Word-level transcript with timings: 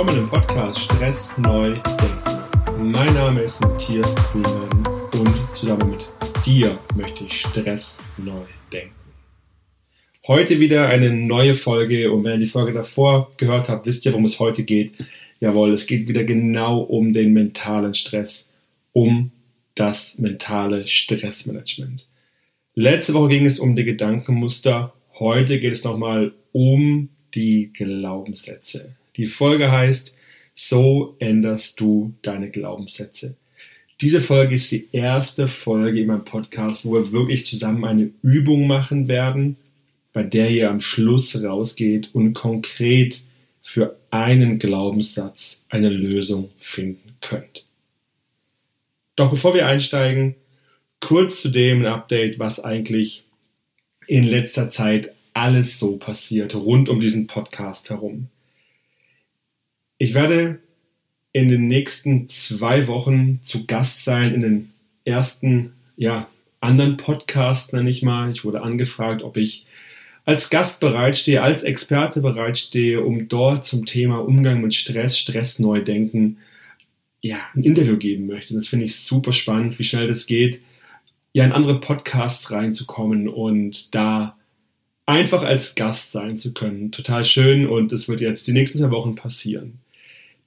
willkommen 0.00 0.22
im 0.22 0.30
Podcast 0.30 0.80
Stress 0.80 1.36
neu 1.36 1.74
denken. 1.74 2.90
Mein 2.90 3.12
Name 3.12 3.42
ist 3.42 3.60
Matthias 3.60 4.14
Kuhlmann 4.32 4.86
und 5.12 5.54
zusammen 5.54 5.90
mit 5.90 6.08
dir 6.46 6.78
möchte 6.96 7.24
ich 7.24 7.40
Stress 7.42 8.02
neu 8.16 8.46
denken. 8.72 8.94
Heute 10.26 10.58
wieder 10.58 10.88
eine 10.88 11.12
neue 11.12 11.54
Folge 11.54 12.10
und 12.10 12.24
wenn 12.24 12.32
ihr 12.32 12.46
die 12.46 12.50
Folge 12.50 12.72
davor 12.72 13.30
gehört 13.36 13.68
habt, 13.68 13.84
wisst 13.84 14.06
ihr, 14.06 14.12
worum 14.12 14.24
es 14.24 14.40
heute 14.40 14.64
geht. 14.64 14.94
Jawohl, 15.38 15.74
es 15.74 15.86
geht 15.86 16.08
wieder 16.08 16.24
genau 16.24 16.80
um 16.80 17.12
den 17.12 17.34
mentalen 17.34 17.92
Stress, 17.92 18.54
um 18.94 19.32
das 19.74 20.16
mentale 20.16 20.88
Stressmanagement. 20.88 22.08
Letzte 22.74 23.12
Woche 23.12 23.28
ging 23.28 23.44
es 23.44 23.60
um 23.60 23.76
die 23.76 23.84
Gedankenmuster, 23.84 24.94
heute 25.18 25.60
geht 25.60 25.74
es 25.74 25.84
nochmal 25.84 26.32
um 26.52 27.10
die 27.34 27.70
Glaubenssätze. 27.74 28.96
Die 29.20 29.26
Folge 29.26 29.70
heißt, 29.70 30.14
so 30.54 31.14
änderst 31.18 31.78
du 31.78 32.14
deine 32.22 32.48
Glaubenssätze. 32.48 33.36
Diese 34.00 34.22
Folge 34.22 34.54
ist 34.54 34.72
die 34.72 34.88
erste 34.92 35.46
Folge 35.46 36.00
in 36.00 36.06
meinem 36.06 36.24
Podcast, 36.24 36.86
wo 36.86 36.94
wir 36.94 37.12
wirklich 37.12 37.44
zusammen 37.44 37.84
eine 37.84 38.12
Übung 38.22 38.66
machen 38.66 39.08
werden, 39.08 39.56
bei 40.14 40.22
der 40.22 40.48
ihr 40.48 40.70
am 40.70 40.80
Schluss 40.80 41.44
rausgeht 41.44 42.08
und 42.14 42.32
konkret 42.32 43.22
für 43.60 43.98
einen 44.10 44.58
Glaubenssatz 44.58 45.66
eine 45.68 45.90
Lösung 45.90 46.48
finden 46.58 47.16
könnt. 47.20 47.66
Doch 49.16 49.30
bevor 49.30 49.52
wir 49.52 49.66
einsteigen, 49.66 50.34
kurz 51.00 51.42
zu 51.42 51.50
dem 51.50 51.80
ein 51.80 51.92
Update, 51.92 52.38
was 52.38 52.64
eigentlich 52.64 53.24
in 54.06 54.24
letzter 54.24 54.70
Zeit 54.70 55.12
alles 55.34 55.78
so 55.78 55.98
passiert 55.98 56.54
rund 56.54 56.88
um 56.88 57.02
diesen 57.02 57.26
Podcast 57.26 57.90
herum. 57.90 58.30
Ich 60.02 60.14
werde 60.14 60.60
in 61.34 61.50
den 61.50 61.68
nächsten 61.68 62.26
zwei 62.30 62.86
Wochen 62.86 63.40
zu 63.42 63.66
Gast 63.66 64.02
sein 64.02 64.32
in 64.32 64.40
den 64.40 64.72
ersten, 65.04 65.74
ja, 65.98 66.26
anderen 66.58 66.96
Podcast, 66.96 67.74
nenne 67.74 67.90
ich 67.90 68.02
mal. 68.02 68.30
Ich 68.30 68.42
wurde 68.42 68.62
angefragt, 68.62 69.22
ob 69.22 69.36
ich 69.36 69.66
als 70.24 70.48
Gast 70.48 70.80
bereitstehe, 70.80 71.42
als 71.42 71.64
Experte 71.64 72.22
bereitstehe, 72.22 73.02
um 73.02 73.28
dort 73.28 73.66
zum 73.66 73.84
Thema 73.84 74.24
Umgang 74.24 74.62
mit 74.62 74.74
Stress, 74.74 75.18
Stress 75.18 75.58
neu 75.58 75.84
denken, 75.84 76.38
ja, 77.20 77.36
ein 77.54 77.62
Interview 77.62 77.98
geben 77.98 78.26
möchte. 78.26 78.54
Das 78.54 78.68
finde 78.68 78.86
ich 78.86 78.96
super 78.96 79.34
spannend, 79.34 79.78
wie 79.78 79.84
schnell 79.84 80.08
das 80.08 80.24
geht, 80.24 80.62
ja, 81.34 81.44
in 81.44 81.52
andere 81.52 81.78
Podcasts 81.78 82.50
reinzukommen 82.50 83.28
und 83.28 83.94
da 83.94 84.38
einfach 85.04 85.42
als 85.42 85.74
Gast 85.74 86.10
sein 86.10 86.38
zu 86.38 86.54
können. 86.54 86.90
Total 86.90 87.22
schön 87.22 87.68
und 87.68 87.92
das 87.92 88.08
wird 88.08 88.22
jetzt 88.22 88.46
die 88.46 88.52
nächsten 88.52 88.78
zwei 88.78 88.90
Wochen 88.90 89.14
passieren. 89.14 89.78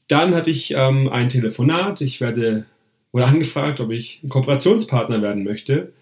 Dann 0.07 0.35
hatte 0.35 0.51
ich 0.51 0.73
ähm, 0.75 1.09
ein 1.09 1.29
Telefonat. 1.29 2.01
Ich 2.01 2.21
werde 2.21 2.65
wurde 3.13 3.27
angefragt, 3.27 3.79
ob 3.79 3.91
ich 3.91 4.21
ein 4.23 4.29
Kooperationspartner 4.29 5.21
werden 5.21 5.43
möchte 5.43 5.93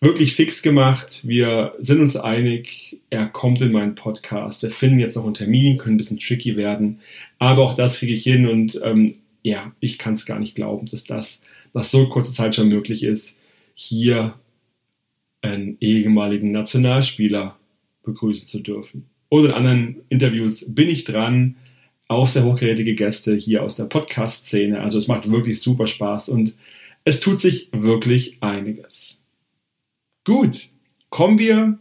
wirklich 0.00 0.34
fix 0.34 0.62
gemacht. 0.62 1.26
Wir 1.26 1.74
sind 1.80 2.00
uns 2.00 2.16
einig, 2.16 3.00
er 3.10 3.26
kommt 3.26 3.60
in 3.60 3.72
meinen 3.72 3.94
Podcast. 3.94 4.62
Wir 4.62 4.70
finden 4.70 4.98
jetzt 4.98 5.16
noch 5.16 5.24
einen 5.24 5.34
Termin, 5.34 5.78
können 5.78 5.94
ein 5.94 5.98
bisschen 5.98 6.18
tricky 6.18 6.56
werden. 6.56 7.00
Aber 7.38 7.62
auch 7.62 7.74
das 7.74 7.98
kriege 7.98 8.12
ich 8.12 8.22
hin 8.22 8.46
und 8.46 8.80
ähm, 8.84 9.16
ja, 9.42 9.72
ich 9.80 9.98
kann 9.98 10.14
es 10.14 10.26
gar 10.26 10.38
nicht 10.38 10.54
glauben, 10.54 10.86
dass 10.90 11.04
das 11.04 11.42
nach 11.72 11.84
so 11.84 12.08
kurzer 12.08 12.32
Zeit 12.32 12.54
schon 12.54 12.68
möglich 12.68 13.04
ist, 13.04 13.38
hier 13.74 14.34
einen 15.42 15.76
ehemaligen 15.80 16.50
Nationalspieler 16.50 17.56
begrüßen 18.02 18.48
zu 18.48 18.60
dürfen. 18.60 19.06
Und 19.28 19.44
in 19.44 19.50
anderen 19.50 19.96
Interviews 20.08 20.66
bin 20.68 20.88
ich 20.88 21.04
dran. 21.04 21.56
Auch 22.08 22.28
sehr 22.28 22.44
hochkarätige 22.44 22.94
Gäste 22.94 23.34
hier 23.34 23.62
aus 23.62 23.76
der 23.76 23.84
Podcast-Szene. 23.84 24.80
Also 24.80 24.98
es 24.98 25.08
macht 25.08 25.30
wirklich 25.30 25.60
super 25.60 25.86
Spaß 25.86 26.28
und 26.28 26.54
es 27.04 27.20
tut 27.20 27.40
sich 27.40 27.68
wirklich 27.72 28.38
einiges. 28.40 29.25
Gut, 30.26 30.70
kommen 31.08 31.38
wir 31.38 31.78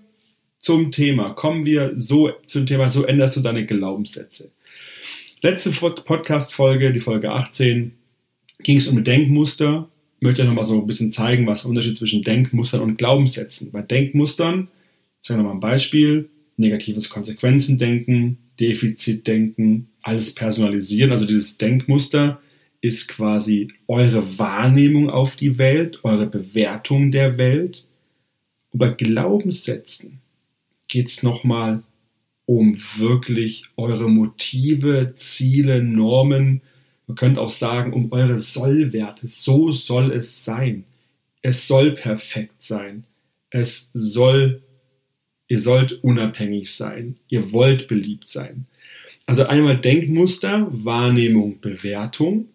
zum 0.59 0.91
Thema. 0.91 1.33
Kommen 1.33 1.65
wir 1.65 1.93
so 1.95 2.31
zum 2.45 2.67
Thema, 2.67 2.91
so 2.91 3.03
änderst 3.03 3.37
du 3.37 3.41
deine 3.41 3.65
Glaubenssätze. 3.65 4.51
Letzte 5.41 5.71
Podcast-Folge, 5.71 6.93
die 6.93 6.99
Folge 6.99 7.31
18, 7.31 7.93
ging 8.59 8.77
es 8.77 8.87
um 8.87 9.03
Denkmuster. 9.03 9.89
Ich 10.19 10.21
möchte 10.21 10.43
noch 10.43 10.53
mal 10.53 10.63
so 10.63 10.79
ein 10.79 10.85
bisschen 10.85 11.11
zeigen, 11.11 11.47
was 11.47 11.63
der 11.63 11.71
Unterschied 11.71 11.97
zwischen 11.97 12.21
Denkmustern 12.21 12.81
und 12.81 12.99
Glaubenssätzen. 12.99 13.71
Bei 13.71 13.81
Denkmustern, 13.81 14.67
ich 15.23 15.27
sage 15.27 15.39
nochmal 15.39 15.55
ein 15.55 15.59
Beispiel, 15.59 16.29
negatives 16.55 17.09
Konsequenzendenken, 17.09 18.37
Defizitdenken, 18.59 19.87
alles 20.03 20.35
personalisieren. 20.35 21.11
Also 21.11 21.25
dieses 21.25 21.57
Denkmuster 21.57 22.39
ist 22.81 23.07
quasi 23.07 23.69
eure 23.87 24.37
Wahrnehmung 24.37 25.09
auf 25.09 25.35
die 25.35 25.57
Welt, 25.57 26.01
eure 26.03 26.27
Bewertung 26.27 27.11
der 27.11 27.39
Welt 27.39 27.87
bei 28.77 28.89
Glaubenssätzen 28.89 30.19
geht 30.87 31.07
es 31.09 31.23
nochmal 31.23 31.83
um 32.45 32.77
wirklich 32.97 33.65
eure 33.75 34.09
Motive, 34.09 35.13
Ziele, 35.15 35.81
Normen. 35.81 36.61
Man 37.07 37.17
könnte 37.17 37.41
auch 37.41 37.49
sagen, 37.49 37.93
um 37.93 38.11
eure 38.11 38.37
Sollwerte. 38.37 39.27
So 39.27 39.71
soll 39.71 40.11
es 40.11 40.45
sein. 40.45 40.85
Es 41.41 41.67
soll 41.67 41.91
perfekt 41.91 42.63
sein. 42.63 43.05
Es 43.49 43.91
soll, 43.93 44.61
ihr 45.47 45.59
sollt 45.59 46.03
unabhängig 46.03 46.73
sein. 46.73 47.17
Ihr 47.29 47.51
wollt 47.51 47.87
beliebt 47.87 48.27
sein. 48.27 48.67
Also 49.25 49.45
einmal 49.45 49.79
Denkmuster, 49.79 50.67
Wahrnehmung, 50.71 51.59
Bewertung 51.59 52.49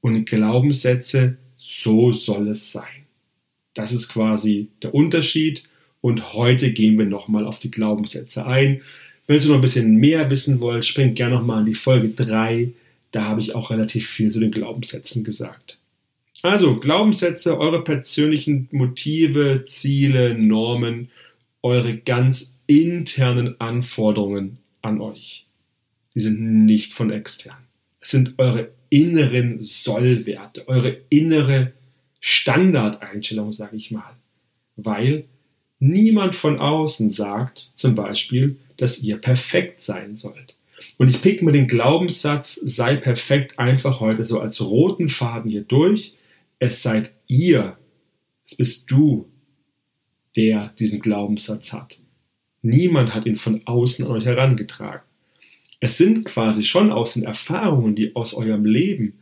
und 0.00 0.24
Glaubenssätze, 0.24 1.36
so 1.56 2.12
soll 2.12 2.48
es 2.48 2.72
sein. 2.72 2.97
Das 3.78 3.92
ist 3.92 4.08
quasi 4.08 4.70
der 4.82 4.92
Unterschied. 4.92 5.62
Und 6.00 6.32
heute 6.32 6.72
gehen 6.72 6.98
wir 6.98 7.06
nochmal 7.06 7.46
auf 7.46 7.60
die 7.60 7.70
Glaubenssätze 7.70 8.44
ein. 8.44 8.82
Wenn 9.28 9.40
ihr 9.40 9.46
noch 9.46 9.54
ein 9.54 9.60
bisschen 9.60 9.96
mehr 9.96 10.28
wissen 10.30 10.58
wollt, 10.58 10.84
springt 10.84 11.14
gerne 11.14 11.36
nochmal 11.36 11.60
in 11.60 11.66
die 11.66 11.74
Folge 11.74 12.08
3. 12.08 12.72
Da 13.12 13.22
habe 13.22 13.40
ich 13.40 13.54
auch 13.54 13.70
relativ 13.70 14.08
viel 14.08 14.32
zu 14.32 14.40
den 14.40 14.50
Glaubenssätzen 14.50 15.22
gesagt. 15.22 15.78
Also, 16.42 16.80
Glaubenssätze, 16.80 17.56
eure 17.56 17.84
persönlichen 17.84 18.68
Motive, 18.72 19.64
Ziele, 19.68 20.34
Normen, 20.34 21.10
eure 21.62 21.96
ganz 21.98 22.56
internen 22.66 23.60
Anforderungen 23.60 24.58
an 24.82 25.00
euch. 25.00 25.46
Die 26.16 26.20
sind 26.20 26.64
nicht 26.64 26.94
von 26.94 27.12
extern. 27.12 27.58
Es 28.00 28.10
sind 28.10 28.34
eure 28.38 28.70
inneren 28.90 29.62
Sollwerte, 29.62 30.66
eure 30.66 30.96
innere 31.10 31.74
Standardeinstellung, 32.20 33.52
sage 33.52 33.76
ich 33.76 33.90
mal. 33.90 34.16
Weil 34.76 35.24
niemand 35.78 36.36
von 36.36 36.58
außen 36.58 37.10
sagt 37.10 37.72
zum 37.74 37.94
Beispiel, 37.94 38.56
dass 38.76 39.02
ihr 39.02 39.18
perfekt 39.18 39.82
sein 39.82 40.16
sollt. 40.16 40.54
Und 40.96 41.08
ich 41.08 41.22
pick 41.22 41.42
mir 41.42 41.52
den 41.52 41.68
Glaubenssatz, 41.68 42.54
sei 42.54 42.96
perfekt 42.96 43.58
einfach 43.58 44.00
heute 44.00 44.24
so 44.24 44.40
als 44.40 44.60
roten 44.60 45.08
Faden 45.08 45.50
hier 45.50 45.62
durch. 45.62 46.14
Es 46.58 46.82
seid 46.82 47.12
ihr, 47.26 47.76
es 48.44 48.56
bist 48.56 48.90
du, 48.90 49.28
der 50.36 50.72
diesen 50.78 51.00
Glaubenssatz 51.00 51.72
hat. 51.72 51.98
Niemand 52.62 53.14
hat 53.14 53.26
ihn 53.26 53.36
von 53.36 53.66
außen 53.66 54.06
an 54.06 54.12
euch 54.12 54.24
herangetragen. 54.24 55.02
Es 55.80 55.96
sind 55.96 56.24
quasi 56.24 56.64
schon 56.64 56.90
aus 56.90 57.14
den 57.14 57.24
Erfahrungen, 57.24 57.94
die 57.94 58.16
aus 58.16 58.34
eurem 58.34 58.64
Leben, 58.64 59.18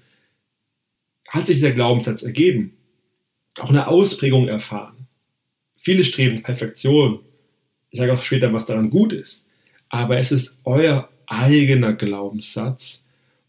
hat 1.28 1.46
sich 1.46 1.56
dieser 1.56 1.72
Glaubenssatz 1.72 2.22
ergeben 2.22 2.76
auch 3.58 3.70
eine 3.70 3.88
Ausprägung 3.88 4.48
erfahren. 4.48 5.06
Viele 5.76 6.04
streben 6.04 6.42
Perfektion. 6.42 7.20
Ich 7.90 7.98
sage 7.98 8.12
auch 8.12 8.22
später, 8.22 8.52
was 8.52 8.66
daran 8.66 8.90
gut 8.90 9.12
ist. 9.12 9.48
Aber 9.88 10.18
es 10.18 10.32
ist 10.32 10.60
euer 10.64 11.08
eigener 11.26 11.92
Glaubenssatz 11.94 13.04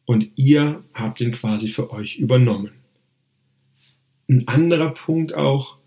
und 0.06 0.32
ihr 0.36 0.84
habt 0.94 1.22
ihn 1.22 1.32
quasi 1.32 1.70
für 1.70 1.92
euch 1.92 2.18
übernommen. 2.18 2.72
Ein 4.30 4.48
anderer 4.48 4.94
Punkt 4.94 5.34
auch, 5.34 5.78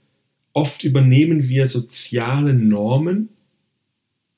oft 0.52 0.84
übernehmen 0.84 1.48
wir 1.48 1.66
soziale 1.66 2.54
Normen 2.54 3.28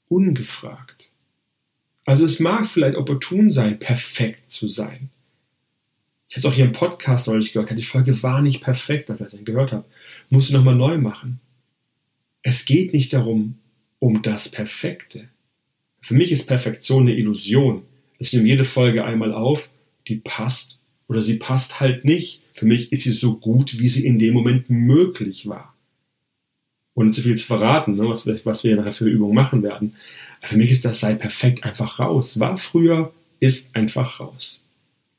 ungefragt. 0.09 1.11
Also 2.05 2.25
es 2.25 2.41
mag 2.41 2.67
vielleicht 2.67 2.97
opportun 2.97 3.51
sein, 3.51 3.79
perfekt 3.79 4.53
zu 4.53 4.69
sein. 4.69 5.11
Ich 6.33 6.37
habe 6.37 6.49
es 6.49 6.53
auch 6.55 6.57
hier 6.57 6.65
im 6.65 6.73
Podcast 6.73 7.29
neulich 7.29 7.53
gehört, 7.53 7.77
die 7.77 7.83
Folge 7.83 8.23
war 8.23 8.41
nicht 8.41 8.63
perfekt, 8.63 9.11
weil 9.11 9.17
ich 9.17 9.33
das 9.33 9.45
gehört 9.45 9.71
habe. 9.71 9.85
Muss 10.31 10.47
ich 10.47 10.55
nochmal 10.55 10.75
neu 10.75 10.97
machen. 10.97 11.41
Es 12.41 12.65
geht 12.65 12.95
nicht 12.95 13.13
darum, 13.13 13.59
um 13.99 14.23
das 14.23 14.51
Perfekte. 14.51 15.29
Für 16.01 16.15
mich 16.15 16.33
ist 16.33 16.47
Perfektion 16.47 17.03
eine 17.03 17.15
Illusion. 17.15 17.83
Ich 18.17 18.33
nehme 18.33 18.49
jede 18.49 18.65
Folge 18.65 19.05
einmal 19.05 19.35
auf, 19.35 19.69
die 20.09 20.17
passt 20.25 20.81
oder 21.07 21.21
sie 21.21 21.37
passt 21.37 21.81
halt 21.81 22.07
nicht. 22.07 22.43
Für 22.55 22.65
mich 22.65 22.93
ist 22.93 23.05
sie 23.05 23.13
so 23.13 23.37
gut, 23.37 23.79
wie 23.79 23.91
sie 23.91 24.07
in 24.07 24.19
dem 24.19 24.33
Moment 24.33 24.71
möglich 24.71 25.47
war. 25.49 25.77
Ohne 26.95 27.11
zu 27.11 27.21
viel 27.21 27.37
zu 27.37 27.45
verraten, 27.45 27.97
ne, 27.97 28.09
was, 28.09 28.27
was 28.27 28.65
wir 28.65 28.75
nachher 28.77 28.93
für 28.93 29.07
Übungen 29.07 29.35
machen 29.35 29.63
werden. 29.63 29.97
Für 30.41 30.57
mich 30.57 30.71
ist 30.71 30.87
das 30.87 31.01
sei 31.01 31.15
perfekt 31.15 31.65
einfach 31.65 31.99
raus. 31.99 32.41
War 32.41 32.57
früher, 32.57 33.13
ist 33.39 33.77
einfach 33.77 34.19
raus. 34.19 34.65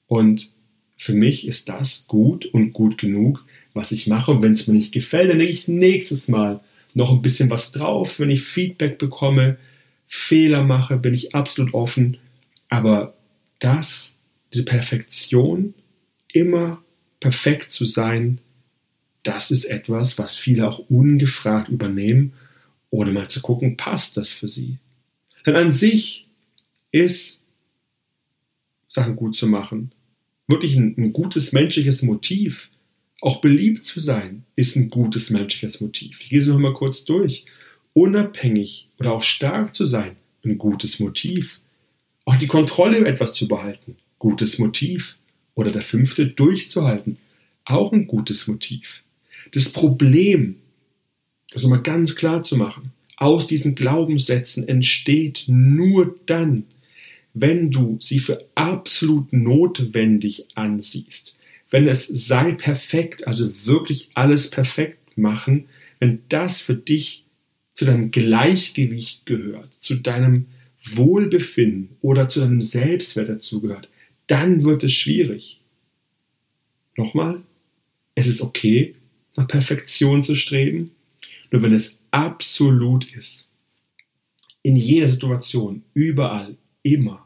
Und 0.07 0.54
für 0.97 1.13
mich 1.13 1.47
ist 1.47 1.69
das 1.69 2.07
gut 2.07 2.45
und 2.45 2.73
gut 2.73 2.97
genug, 2.97 3.45
was 3.73 3.91
ich 3.91 4.07
mache. 4.07 4.31
Und 4.31 4.41
wenn 4.41 4.53
es 4.53 4.67
mir 4.67 4.75
nicht 4.75 4.93
gefällt, 4.93 5.29
dann 5.29 5.39
lege 5.39 5.51
ich 5.51 5.67
nächstes 5.67 6.27
Mal 6.27 6.61
noch 6.93 7.11
ein 7.11 7.21
bisschen 7.21 7.49
was 7.49 7.71
drauf. 7.71 8.19
Wenn 8.19 8.29
ich 8.29 8.43
Feedback 8.43 8.97
bekomme, 8.97 9.57
Fehler 10.07 10.63
mache, 10.63 10.97
bin 10.97 11.13
ich 11.13 11.35
absolut 11.35 11.73
offen. 11.73 12.17
Aber 12.69 13.15
das, 13.59 14.13
diese 14.53 14.65
Perfektion, 14.65 15.73
immer 16.31 16.83
perfekt 17.19 17.71
zu 17.71 17.85
sein, 17.85 18.39
das 19.23 19.51
ist 19.51 19.65
etwas, 19.65 20.19
was 20.19 20.35
viele 20.35 20.67
auch 20.67 20.79
ungefragt 20.89 21.69
übernehmen, 21.69 22.33
ohne 22.89 23.11
mal 23.11 23.29
zu 23.29 23.41
gucken, 23.41 23.77
passt 23.77 24.17
das 24.17 24.31
für 24.31 24.49
sie. 24.49 24.77
Denn 25.45 25.55
an 25.55 25.71
sich 25.71 26.27
ist 26.91 27.43
Sachen 28.89 29.15
gut 29.15 29.35
zu 29.35 29.47
machen 29.47 29.91
wirklich 30.47 30.75
ein, 30.75 30.95
ein 30.97 31.13
gutes 31.13 31.53
menschliches 31.53 32.01
Motiv. 32.01 32.69
Auch 33.21 33.41
beliebt 33.41 33.85
zu 33.85 34.01
sein 34.01 34.43
ist 34.55 34.75
ein 34.75 34.89
gutes 34.89 35.29
menschliches 35.29 35.81
Motiv. 35.81 36.19
Ich 36.21 36.29
gehe 36.29 36.39
es 36.39 36.47
noch 36.47 36.59
mal 36.59 36.73
kurz 36.73 37.05
durch. 37.05 37.45
Unabhängig 37.93 38.89
oder 38.99 39.13
auch 39.13 39.23
stark 39.23 39.75
zu 39.75 39.85
sein, 39.85 40.15
ein 40.43 40.57
gutes 40.57 40.99
Motiv. 40.99 41.59
Auch 42.25 42.35
die 42.35 42.47
Kontrolle 42.47 42.97
über 42.99 43.09
etwas 43.09 43.33
zu 43.33 43.47
behalten, 43.47 43.97
gutes 44.19 44.59
Motiv. 44.59 45.17
Oder 45.55 45.71
der 45.71 45.83
fünfte, 45.83 46.25
durchzuhalten, 46.25 47.17
auch 47.63 47.91
ein 47.93 48.07
gutes 48.07 48.47
Motiv. 48.47 49.03
Das 49.51 49.71
Problem, 49.71 50.55
also 51.53 51.69
mal 51.69 51.81
ganz 51.81 52.15
klar 52.15 52.41
zu 52.41 52.57
machen, 52.57 52.91
aus 53.17 53.45
diesen 53.45 53.75
Glaubenssätzen 53.75 54.67
entsteht 54.67 55.45
nur 55.47 56.15
dann, 56.25 56.65
wenn 57.33 57.71
du 57.71 57.97
sie 58.00 58.19
für 58.19 58.45
absolut 58.56 59.33
notwendig 59.33 60.47
ansiehst, 60.56 61.38
wenn 61.71 61.88
es 61.88 62.07
sei 62.07 62.51
perfekt, 62.51 63.25
also 63.27 63.65
wirklich 63.65 64.09
alles 64.13 64.50
perfekt 64.50 65.18
machen, 65.18 65.65
wenn 66.00 66.19
das 66.30 66.62
für 66.62 66.75
dich 66.75 67.25
zu 67.74 67.85
deinem 67.85 68.12
Gleichgewicht 68.12 69.25
gehört, 69.25 69.74
zu 69.74 69.95
deinem 69.95 70.45
Wohlbefinden 70.83 71.95
oder 72.01 72.27
zu 72.27 72.41
deinem 72.41 72.62
Selbstwert 72.62 73.30
dazugehört, 73.30 73.89
dann 74.27 74.63
wird 74.63 74.83
es 74.83 74.94
schwierig. 74.94 75.62
Nochmal, 76.95 77.41
es 78.15 78.27
ist 78.27 78.41
okay, 78.41 78.95
nach 79.36 79.47
Perfektion 79.47 80.24
zu 80.24 80.36
streben, 80.36 80.91
nur 81.51 81.63
wenn 81.63 81.74
es 81.74 82.00
absolut 82.12 83.12
ist. 83.15 83.51
In 84.62 84.75
jeder 84.75 85.07
Situation, 85.07 85.83
überall, 85.94 86.56
immer. 86.83 87.22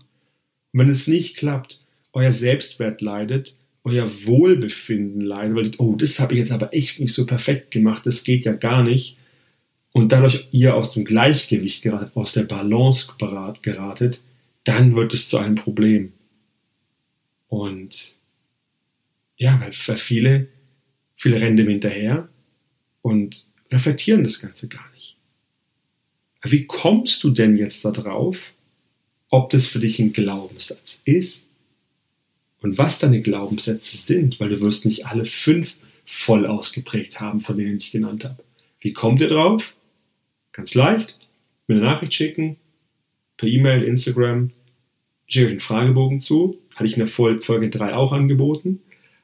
Und 0.78 0.84
wenn 0.84 0.90
es 0.92 1.08
nicht 1.08 1.38
klappt, 1.38 1.82
euer 2.14 2.32
Selbstwert 2.32 3.02
leidet, 3.02 3.58
euer 3.84 4.08
Wohlbefinden 4.26 5.22
leidet, 5.22 5.56
weil 5.56 5.72
oh, 5.80 5.96
das 5.96 6.20
habe 6.20 6.34
ich 6.34 6.40
jetzt 6.40 6.52
aber 6.52 6.72
echt 6.72 7.00
nicht 7.00 7.16
so 7.16 7.26
perfekt 7.26 7.72
gemacht, 7.72 8.06
das 8.06 8.24
geht 8.24 8.46
ja 8.46 8.54
gar 8.54 8.84
nicht. 8.84 9.18
Und 9.92 10.12
dadurch 10.12 10.50
ihr 10.52 10.76
aus 10.76 10.94
dem 10.94 11.04
Gleichgewicht 11.04 11.82
geratet, 11.82 12.12
aus 12.14 12.34
der 12.34 12.44
Balance 12.44 13.12
geratet, 13.64 14.24
dann 14.66 14.96
wird 14.96 15.16
es 15.16 15.28
zu 15.28 15.40
einem 15.40 15.56
Problem. 15.56 16.14
Und 17.48 18.16
ja, 19.36 19.60
weil 19.60 19.72
viele, 19.72 20.48
viele 21.16 21.42
rennen 21.42 21.58
dem 21.58 21.70
hinterher 21.70 22.30
und 23.02 23.48
reflektieren 23.72 24.24
das 24.24 24.40
Ganze 24.40 24.70
gar 24.70 24.88
nicht. 24.94 25.18
Wie 26.44 26.68
kommst 26.68 27.24
du 27.24 27.32
denn 27.32 27.58
jetzt 27.58 27.84
darauf, 27.84 28.54
ob 29.30 29.50
das 29.50 29.68
für 29.68 29.80
dich 29.80 30.00
ein 30.00 30.14
Glaubenssatz 30.14 31.02
ist 31.06 31.44
und 32.62 32.78
was 32.78 33.00
deine 33.00 33.22
Glaubenssätze 33.22 33.98
sind, 33.98 34.40
weil 34.40 34.50
du 34.50 34.62
wirst 34.62 34.86
nicht 34.86 35.06
alle 35.06 35.26
fünf 35.26 35.76
voll 36.06 36.46
ausgeprägt 36.46 37.20
haben, 37.20 37.42
von 37.42 37.58
denen 37.58 37.78
ich 37.78 37.92
genannt 37.92 38.24
habe. 38.24 38.44
Wie 38.80 38.94
kommt 38.94 39.22
ihr 39.22 39.28
drauf? 39.28 39.76
Ganz 40.54 40.74
leicht. 40.74 41.20
Mir 41.68 41.76
eine 41.76 41.84
Nachricht 41.84 42.14
schicken, 42.14 42.56
per 43.36 43.50
E-Mail, 43.50 43.84
Instagram, 43.84 44.52
schicke 45.28 45.50
einen 45.50 45.60
Fragebogen 45.60 46.22
zu. 46.22 46.58
Hatte 46.76 46.86
ich 46.86 46.94
in 46.94 47.00
der 47.00 47.08
Folge 47.08 47.70
3 47.70 47.94
auch 47.94 48.14
angeboten. 48.14 48.82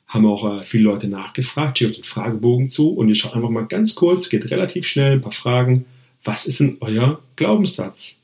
Haben 0.08 0.26
auch 0.26 0.60
äh, 0.60 0.64
viele 0.64 0.84
Leute 0.84 1.08
nachgefragt, 1.08 1.80
schickt 1.80 1.96
einen 1.96 2.04
Fragebogen 2.04 2.70
zu 2.70 2.94
und 2.94 3.10
ihr 3.10 3.16
schaut 3.16 3.34
einfach 3.34 3.50
mal 3.50 3.66
ganz 3.66 3.96
kurz, 3.96 4.30
geht 4.30 4.52
relativ 4.52 4.86
schnell, 4.86 5.14
ein 5.14 5.22
paar 5.22 5.32
Fragen. 5.32 5.86
Was 6.24 6.46
ist 6.46 6.60
denn 6.60 6.78
euer 6.82 7.22
Glaubenssatz? 7.36 8.20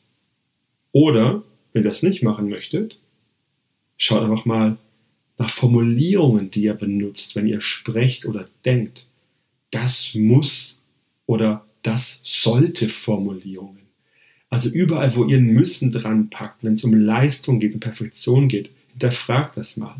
Oder 0.92 1.44
wenn 1.74 1.84
ihr 1.84 1.90
das 1.90 2.04
nicht 2.04 2.24
machen 2.24 2.50
möchtet, 2.50 3.00
schaut 3.98 4.24
einfach 4.24 4.46
mal 4.46 4.78
nach 5.38 5.50
Formulierungen, 5.50 6.52
die 6.52 6.64
ihr 6.64 6.74
benutzt, 6.74 7.36
wenn 7.36 7.48
ihr 7.48 7.62
sprecht 7.62 8.26
oder 8.26 8.48
denkt. 8.66 9.08
Das 9.72 10.16
muss 10.16 10.84
oder 11.26 11.66
das 11.82 12.22
sollte 12.24 12.90
Formulierungen. 12.90 13.80
Also 14.50 14.70
überall, 14.70 15.16
wo 15.16 15.26
ihr 15.26 15.38
ein 15.38 15.54
Müssen 15.54 15.92
dran 15.92 16.30
packt, 16.30 16.64
wenn 16.64 16.74
es 16.74 16.84
um 16.84 16.94
Leistung 16.94 17.60
geht, 17.60 17.74
um 17.74 17.80
Perfektion 17.80 18.48
geht, 18.48 18.72
hinterfragt 18.92 19.56
das 19.58 19.78
mal. 19.78 19.96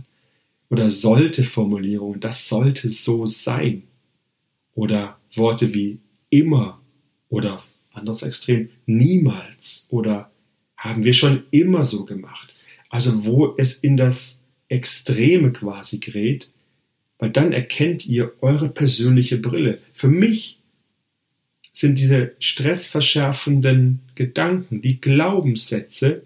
Oder 0.70 0.92
sollte 0.92 1.44
Formulierungen, 1.44 2.20
das 2.20 2.50
sollte 2.50 2.90
so 2.90 3.26
sein. 3.26 3.84
Oder 4.74 5.18
Worte 5.36 5.74
wie 5.74 6.00
immer 6.30 6.80
oder 7.30 7.64
anderes 7.94 8.24
Extrem, 8.24 8.70
niemals 8.86 9.88
oder 9.90 10.32
haben 10.80 11.04
wir 11.04 11.14
schon 11.14 11.44
immer 11.52 11.84
so 11.84 12.06
gemacht. 12.06 12.54
Also 12.90 13.26
wo 13.26 13.56
es 13.58 13.78
in 13.78 13.98
das 13.98 14.42
Extreme 14.70 15.52
quasi 15.52 16.00
gerät, 16.00 16.50
weil 17.20 17.30
dann 17.30 17.52
erkennt 17.52 18.08
ihr 18.08 18.32
eure 18.42 18.70
persönliche 18.70 19.38
Brille. 19.38 19.80
Für 19.94 20.08
mich 20.08 20.58
sind 21.74 22.00
diese 22.00 22.34
stressverschärfenden 22.40 24.00
Gedanken, 24.16 24.82
die 24.82 25.02
Glaubenssätze, 25.02 26.24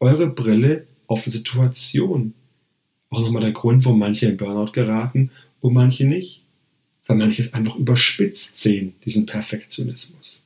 eure 0.00 0.26
Brille 0.28 0.86
auf 1.06 1.24
die 1.24 1.30
Situation. 1.30 2.34
Auch 3.10 3.20
nochmal 3.20 3.42
der 3.42 3.52
Grund, 3.52 3.84
wo 3.84 3.92
manche 3.92 4.26
in 4.26 4.36
Burnout 4.36 4.72
geraten 4.72 5.30
und 5.60 5.72
manche 5.72 6.04
nicht. 6.04 6.42
Weil 7.06 7.16
manche 7.16 7.42
es 7.42 7.54
einfach 7.54 7.76
überspitzt 7.76 8.60
sehen, 8.60 8.94
diesen 9.04 9.26
Perfektionismus. 9.26 10.42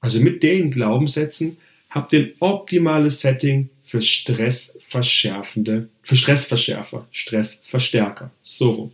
Also 0.00 0.20
mit 0.20 0.42
den 0.42 0.70
Glaubenssätzen 0.70 1.58
habt 1.94 2.12
ihr 2.12 2.20
ein 2.20 2.32
optimales 2.40 3.20
Setting 3.20 3.70
für 3.84 4.02
stressverschärfende, 4.02 5.88
für 6.02 6.16
Stressverschärfer, 6.16 7.06
Stressverstärker. 7.12 8.32
So 8.42 8.90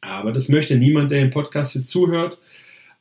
Aber 0.00 0.32
das 0.32 0.48
möchte 0.48 0.76
niemand, 0.76 1.10
der 1.10 1.20
im 1.20 1.30
Podcast 1.30 1.72
hier 1.72 1.86
zuhört. 1.86 2.38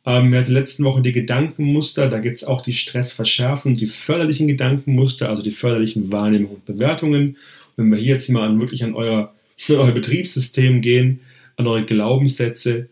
Ähm, 0.06 0.32
wir 0.32 0.40
hatten 0.40 0.52
letzten 0.52 0.84
Woche 0.86 1.04
die 1.04 1.12
Gedankenmuster, 1.12 2.10
da 2.10 2.18
gibt 2.18 2.38
es 2.38 2.44
auch 2.44 2.64
die 2.64 2.74
stressverschärfenden, 2.74 3.80
die 3.80 3.88
förderlichen 3.88 4.48
Gedankenmuster, 4.48 5.30
also 5.30 5.44
die 5.44 5.52
förderlichen 5.52 6.12
Wahrnehmungen 6.12 6.56
und 6.56 6.66
Bewertungen. 6.66 7.38
Und 7.76 7.86
wenn 7.86 7.92
wir 7.92 8.00
hier 8.00 8.16
jetzt 8.16 8.30
mal 8.30 8.50
an, 8.50 8.60
wirklich 8.60 8.84
an 8.84 8.96
euer, 8.96 9.34
an 9.70 9.76
euer 9.76 9.92
Betriebssystem 9.92 10.82
gehen, 10.82 11.20
an 11.58 11.68
eure 11.68 11.86
Glaubenssätze, 11.86 12.90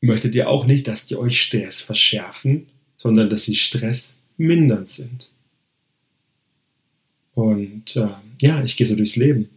möchtet 0.00 0.34
ihr 0.34 0.48
auch 0.48 0.64
nicht, 0.64 0.88
dass 0.88 1.06
die 1.06 1.16
euch 1.16 1.42
Stress 1.42 1.82
verschärfen, 1.82 2.68
sondern 2.96 3.28
dass 3.28 3.44
sie 3.44 3.54
Stress 3.54 4.19
mindernd 4.40 4.90
sind. 4.90 5.30
Und 7.34 7.96
äh, 7.96 8.08
ja, 8.40 8.64
ich 8.64 8.76
gehe 8.76 8.86
so 8.86 8.96
durchs 8.96 9.16
Leben. 9.16 9.48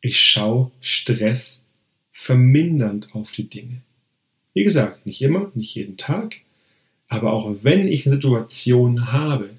Ich 0.00 0.20
schaue 0.20 0.70
Stress 0.80 1.66
vermindernd 2.12 3.14
auf 3.14 3.32
die 3.32 3.48
Dinge. 3.48 3.82
Wie 4.52 4.64
gesagt, 4.64 5.06
nicht 5.06 5.20
immer, 5.22 5.50
nicht 5.54 5.74
jeden 5.74 5.96
Tag, 5.96 6.36
aber 7.08 7.32
auch 7.32 7.54
wenn 7.62 7.88
ich 7.88 8.06
eine 8.06 8.14
Situation 8.16 9.12
habe, 9.12 9.50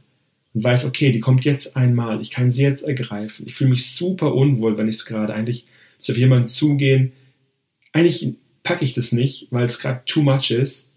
und 0.56 0.64
weiß, 0.64 0.86
okay, 0.86 1.12
die 1.12 1.20
kommt 1.20 1.44
jetzt 1.44 1.76
einmal, 1.76 2.22
ich 2.22 2.32
kann 2.32 2.54
sie 2.54 2.64
jetzt 2.64 2.84
ergreifen. 2.84 3.46
Ich 3.46 3.56
fühle 3.56 3.72
mich 3.72 3.92
super 3.92 4.34
unwohl, 4.34 4.78
wenn 4.78 4.88
ich 4.88 4.96
es 4.96 5.06
gerade 5.06 5.34
eigentlich 5.34 5.68
zu 6.00 6.14
jemanden 6.14 6.48
zugehen. 6.48 7.12
Eigentlich 7.92 8.36
packe 8.64 8.86
ich 8.86 8.94
das 8.94 9.12
nicht, 9.12 9.48
weil 9.52 9.66
es 9.66 9.80
gerade 9.80 10.02
too 10.06 10.22
much 10.22 10.52
ist. 10.52 10.90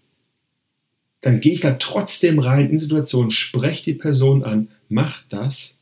Dann 1.21 1.39
gehe 1.41 1.53
ich 1.53 1.61
da 1.61 1.71
trotzdem 1.73 2.39
rein 2.39 2.69
in 2.69 2.79
Situationen, 2.79 3.31
spreche 3.31 3.85
die 3.85 3.93
Person 3.93 4.43
an, 4.43 4.69
mach 4.87 5.23
das, 5.29 5.79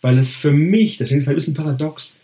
weil 0.00 0.18
es 0.18 0.34
für 0.34 0.52
mich, 0.52 0.96
das 0.96 1.12
ist 1.12 1.28
ein 1.28 1.34
bisschen 1.34 1.54
paradox, 1.54 2.20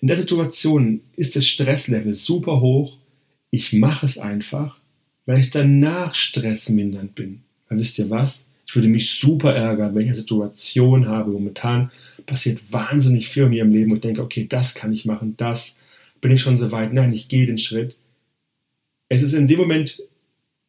in 0.00 0.08
der 0.08 0.16
Situation 0.16 1.00
ist 1.16 1.36
das 1.36 1.46
Stresslevel 1.46 2.14
super 2.14 2.60
hoch. 2.60 2.96
Ich 3.50 3.72
mache 3.72 4.06
es 4.06 4.18
einfach, 4.18 4.78
weil 5.24 5.40
ich 5.40 5.50
danach 5.50 6.14
stressmindernd 6.14 7.14
bin. 7.14 7.42
Weil 7.68 7.78
wisst 7.78 7.98
ihr 7.98 8.10
was? 8.10 8.46
Ich 8.66 8.74
würde 8.74 8.88
mich 8.88 9.10
super 9.10 9.54
ärgern, 9.54 9.94
wenn 9.94 10.02
ich 10.02 10.08
eine 10.08 10.16
Situation 10.16 11.06
habe. 11.08 11.30
Momentan 11.30 11.90
passiert 12.26 12.60
wahnsinnig 12.70 13.28
viel 13.28 13.44
in 13.44 13.50
mir 13.50 13.62
im 13.62 13.72
Leben 13.72 13.92
und 13.92 14.04
denke, 14.04 14.22
okay, 14.22 14.46
das 14.48 14.74
kann 14.74 14.92
ich 14.92 15.04
machen, 15.04 15.36
das 15.36 15.78
bin 16.20 16.32
ich 16.32 16.42
schon 16.42 16.58
so 16.58 16.72
weit. 16.72 16.92
Nein, 16.92 17.12
ich 17.12 17.28
gehe 17.28 17.46
den 17.46 17.58
Schritt. 17.58 17.98
Es 19.08 19.22
ist 19.22 19.34
in 19.34 19.48
dem 19.48 19.58
Moment, 19.58 20.02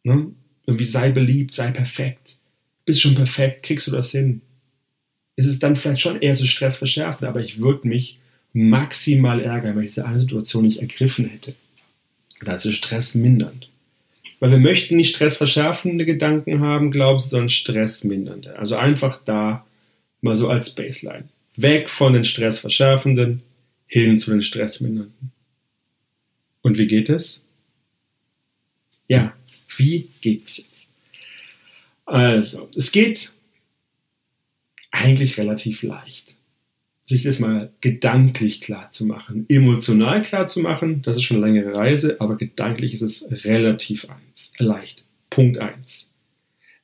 ne, 0.04 0.32
irgendwie 0.68 0.86
sei 0.86 1.10
beliebt, 1.10 1.56
sei 1.56 1.72
perfekt. 1.72 2.38
Bist 2.86 3.02
schon 3.02 3.16
perfekt, 3.16 3.64
kriegst 3.64 3.88
du 3.88 3.92
das 3.92 4.12
hin. 4.12 4.42
Es 5.36 5.48
ist 5.48 5.64
dann 5.64 5.76
vielleicht 5.76 6.02
schon 6.02 6.22
eher 6.22 6.36
so 6.36 6.46
stressverschärfend, 6.46 7.28
aber 7.28 7.42
ich 7.42 7.60
würde 7.60 7.88
mich 7.88 8.20
maximal 8.54 9.42
ärgern, 9.42 9.76
wenn 9.76 9.84
ich 9.84 9.92
diese 9.92 10.06
eine 10.06 10.20
Situation 10.20 10.66
nicht 10.66 10.82
ergriffen 10.82 11.30
hätte. 11.30 11.56
Das 12.42 12.66
ist 12.66 12.76
stressmindernd. 12.76 13.70
Weil 14.40 14.52
wir 14.52 14.58
möchten 14.60 14.98
nicht 14.98 15.16
stressverschärfende 15.16 16.06
Gedanken 16.06 16.60
haben, 16.60 16.92
glauben 16.92 17.20
Sie, 17.20 17.30
sondern 17.30 17.50
stressmindernde. 17.50 18.58
Also 18.58 18.76
einfach 18.76 19.22
da 19.26 19.66
mal 20.22 20.36
so 20.36 20.50
als 20.50 20.76
Baseline. 20.76 21.30
Weg 21.56 21.90
von 21.90 22.14
den 22.14 22.24
stressverschärfenden 22.24 23.42
hin 23.88 24.20
zu 24.20 24.32
den 24.32 24.44
stressmindernden. 24.44 25.32
Und 26.62 26.78
wie 26.78 26.88
geht 26.88 27.10
es? 27.10 27.48
Ja, 29.08 29.34
wie 29.76 30.10
geht 30.22 30.48
es 30.48 30.58
jetzt? 30.58 30.92
Also, 32.06 32.70
es 32.76 32.92
geht 32.92 33.34
eigentlich 34.92 35.38
relativ 35.38 35.84
leicht 35.84 36.38
sich 37.08 37.24
das 37.24 37.40
mal 37.40 37.72
gedanklich 37.80 38.60
klar 38.62 38.92
zu 38.92 39.06
machen. 39.06 39.46
Emotional 39.48 40.22
klar 40.22 40.48
zu 40.48 40.60
machen, 40.60 41.02
das 41.04 41.16
ist 41.18 41.24
schon 41.24 41.42
eine 41.42 41.54
längere 41.54 41.74
Reise, 41.74 42.20
aber 42.20 42.36
gedanklich 42.36 42.94
ist 42.94 43.02
es 43.02 43.46
relativ 43.46 44.10
eins, 44.10 44.52
leicht. 44.58 45.06
Punkt 45.30 45.58
eins. 45.58 46.14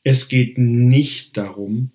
Es 0.04 0.30
geht 0.30 0.58
nicht 0.58 1.36
darum, 1.36 1.92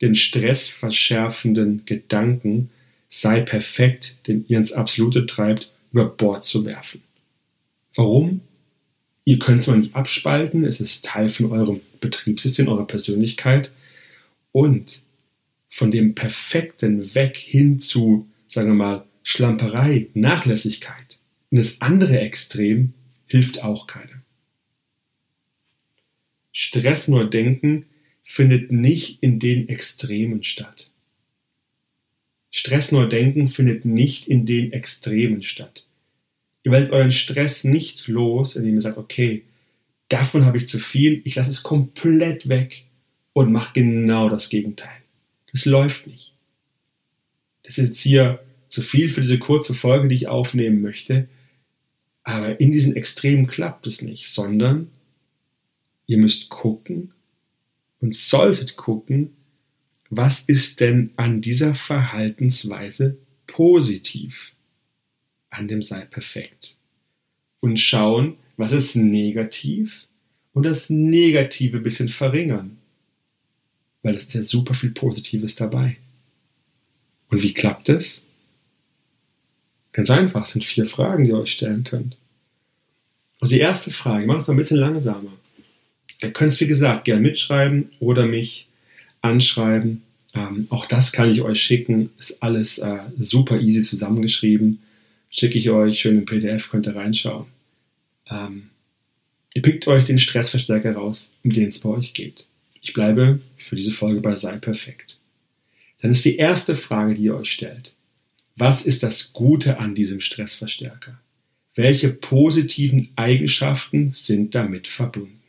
den 0.00 0.14
stressverschärfenden 0.14 1.82
Gedanken 1.84 2.70
sei 3.08 3.40
perfekt, 3.40 4.18
den 4.28 4.44
ihr 4.46 4.58
ins 4.58 4.72
Absolute 4.72 5.26
treibt, 5.26 5.72
über 5.92 6.04
Bord 6.04 6.44
zu 6.44 6.64
werfen. 6.64 7.02
Warum? 7.96 8.40
Ihr 9.28 9.38
könnt 9.38 9.60
es 9.60 9.66
mal 9.66 9.76
nicht 9.76 9.94
abspalten, 9.94 10.64
es 10.64 10.80
ist 10.80 11.04
Teil 11.04 11.28
von 11.28 11.52
eurem 11.52 11.82
Betriebssystem, 12.00 12.66
eurer 12.66 12.86
Persönlichkeit 12.86 13.70
und 14.52 15.02
von 15.68 15.90
dem 15.90 16.14
Perfekten 16.14 17.14
weg 17.14 17.36
hin 17.36 17.78
zu, 17.78 18.26
sagen 18.46 18.68
wir 18.68 18.74
mal, 18.74 19.04
Schlamperei, 19.22 20.06
Nachlässigkeit. 20.14 21.20
Und 21.50 21.58
das 21.58 21.82
andere 21.82 22.18
Extrem 22.20 22.94
hilft 23.26 23.62
auch 23.62 23.86
keinem. 23.86 24.22
Stress 26.50 27.08
nur 27.08 27.28
denken 27.28 27.84
findet 28.24 28.72
nicht 28.72 29.22
in 29.22 29.40
den 29.40 29.68
Extremen 29.68 30.42
statt. 30.42 30.90
Stress 32.50 32.92
nur 32.92 33.06
denken 33.06 33.48
findet 33.48 33.84
nicht 33.84 34.26
in 34.26 34.46
den 34.46 34.72
Extremen 34.72 35.42
statt. 35.42 35.86
Ihr 36.68 36.72
werdet 36.72 36.92
euren 36.92 37.12
Stress 37.12 37.64
nicht 37.64 38.08
los, 38.08 38.54
indem 38.54 38.74
ihr 38.74 38.82
sagt, 38.82 38.98
okay, 38.98 39.44
davon 40.10 40.44
habe 40.44 40.58
ich 40.58 40.68
zu 40.68 40.78
viel, 40.78 41.22
ich 41.24 41.34
lasse 41.34 41.50
es 41.50 41.62
komplett 41.62 42.50
weg 42.50 42.84
und 43.32 43.50
mache 43.50 43.72
genau 43.72 44.28
das 44.28 44.50
Gegenteil. 44.50 45.00
Das 45.50 45.64
läuft 45.64 46.06
nicht. 46.06 46.34
Das 47.62 47.78
ist 47.78 47.88
jetzt 47.88 48.00
hier 48.02 48.44
zu 48.68 48.82
viel 48.82 49.08
für 49.08 49.22
diese 49.22 49.38
kurze 49.38 49.72
Folge, 49.72 50.08
die 50.08 50.14
ich 50.14 50.28
aufnehmen 50.28 50.82
möchte. 50.82 51.30
Aber 52.22 52.60
in 52.60 52.70
diesen 52.70 52.94
Extremen 52.96 53.46
klappt 53.46 53.86
es 53.86 54.02
nicht, 54.02 54.28
sondern 54.28 54.88
ihr 56.06 56.18
müsst 56.18 56.50
gucken 56.50 57.14
und 58.02 58.14
solltet 58.14 58.76
gucken, 58.76 59.30
was 60.10 60.42
ist 60.42 60.80
denn 60.80 61.12
an 61.16 61.40
dieser 61.40 61.74
Verhaltensweise 61.74 63.16
positiv 63.46 64.54
an 65.50 65.68
dem 65.68 65.82
Sei 65.82 66.04
perfekt. 66.04 66.76
Und 67.60 67.78
schauen, 67.78 68.36
was 68.56 68.72
ist 68.72 68.96
negativ 68.96 70.06
und 70.52 70.64
das 70.64 70.90
Negative 70.90 71.78
ein 71.78 71.82
bisschen 71.82 72.08
verringern 72.08 72.78
weil 74.02 74.14
es 74.14 74.24
ist 74.24 74.34
ja 74.34 74.42
super 74.42 74.74
viel 74.74 74.90
Positives 74.90 75.54
dabei. 75.56 75.96
Und 77.28 77.42
wie 77.42 77.52
klappt 77.52 77.88
es? 77.88 78.24
Ganz 79.92 80.10
einfach, 80.10 80.44
es 80.44 80.52
sind 80.52 80.64
vier 80.64 80.86
Fragen, 80.86 81.24
die 81.24 81.30
ihr 81.30 81.38
euch 81.38 81.52
stellen 81.52 81.84
könnt. 81.84 82.16
Also 83.40 83.54
die 83.54 83.60
erste 83.60 83.90
Frage, 83.90 84.22
ich 84.22 84.26
mache 84.26 84.38
es 84.38 84.48
ein 84.48 84.56
bisschen 84.56 84.78
langsamer. 84.78 85.32
Ihr 86.20 86.32
könnt 86.32 86.52
es, 86.52 86.60
wie 86.60 86.66
gesagt, 86.66 87.04
gerne 87.04 87.20
mitschreiben 87.20 87.90
oder 88.00 88.26
mich 88.26 88.66
anschreiben. 89.20 90.02
Ähm, 90.34 90.66
auch 90.70 90.86
das 90.86 91.12
kann 91.12 91.30
ich 91.30 91.42
euch 91.42 91.60
schicken. 91.60 92.10
Ist 92.18 92.42
alles 92.42 92.78
äh, 92.78 92.98
super 93.18 93.60
easy 93.60 93.82
zusammengeschrieben. 93.82 94.80
Schicke 95.30 95.58
ich 95.58 95.70
euch 95.70 96.00
schön 96.00 96.18
im 96.18 96.24
PDF, 96.24 96.70
könnt 96.70 96.86
ihr 96.86 96.96
reinschauen. 96.96 97.46
Ähm, 98.30 98.70
ihr 99.54 99.62
pickt 99.62 99.86
euch 99.88 100.04
den 100.04 100.18
Stressverstärker 100.18 100.92
raus, 100.92 101.36
um 101.44 101.52
den 101.52 101.68
es 101.68 101.80
bei 101.80 101.90
euch 101.90 102.14
geht. 102.14 102.46
Ich 102.80 102.92
bleibe 102.92 103.40
für 103.56 103.76
diese 103.76 103.92
Folge 103.92 104.20
bei 104.20 104.34
Sei 104.36 104.56
perfekt. 104.56 105.18
Dann 106.00 106.12
ist 106.12 106.24
die 106.24 106.36
erste 106.36 106.76
Frage, 106.76 107.14
die 107.14 107.24
ihr 107.24 107.36
euch 107.36 107.52
stellt. 107.52 107.94
Was 108.56 108.86
ist 108.86 109.02
das 109.02 109.32
Gute 109.32 109.78
an 109.78 109.94
diesem 109.94 110.20
Stressverstärker? 110.20 111.20
Welche 111.74 112.08
positiven 112.08 113.10
Eigenschaften 113.16 114.12
sind 114.14 114.54
damit 114.54 114.88
verbunden? 114.88 115.40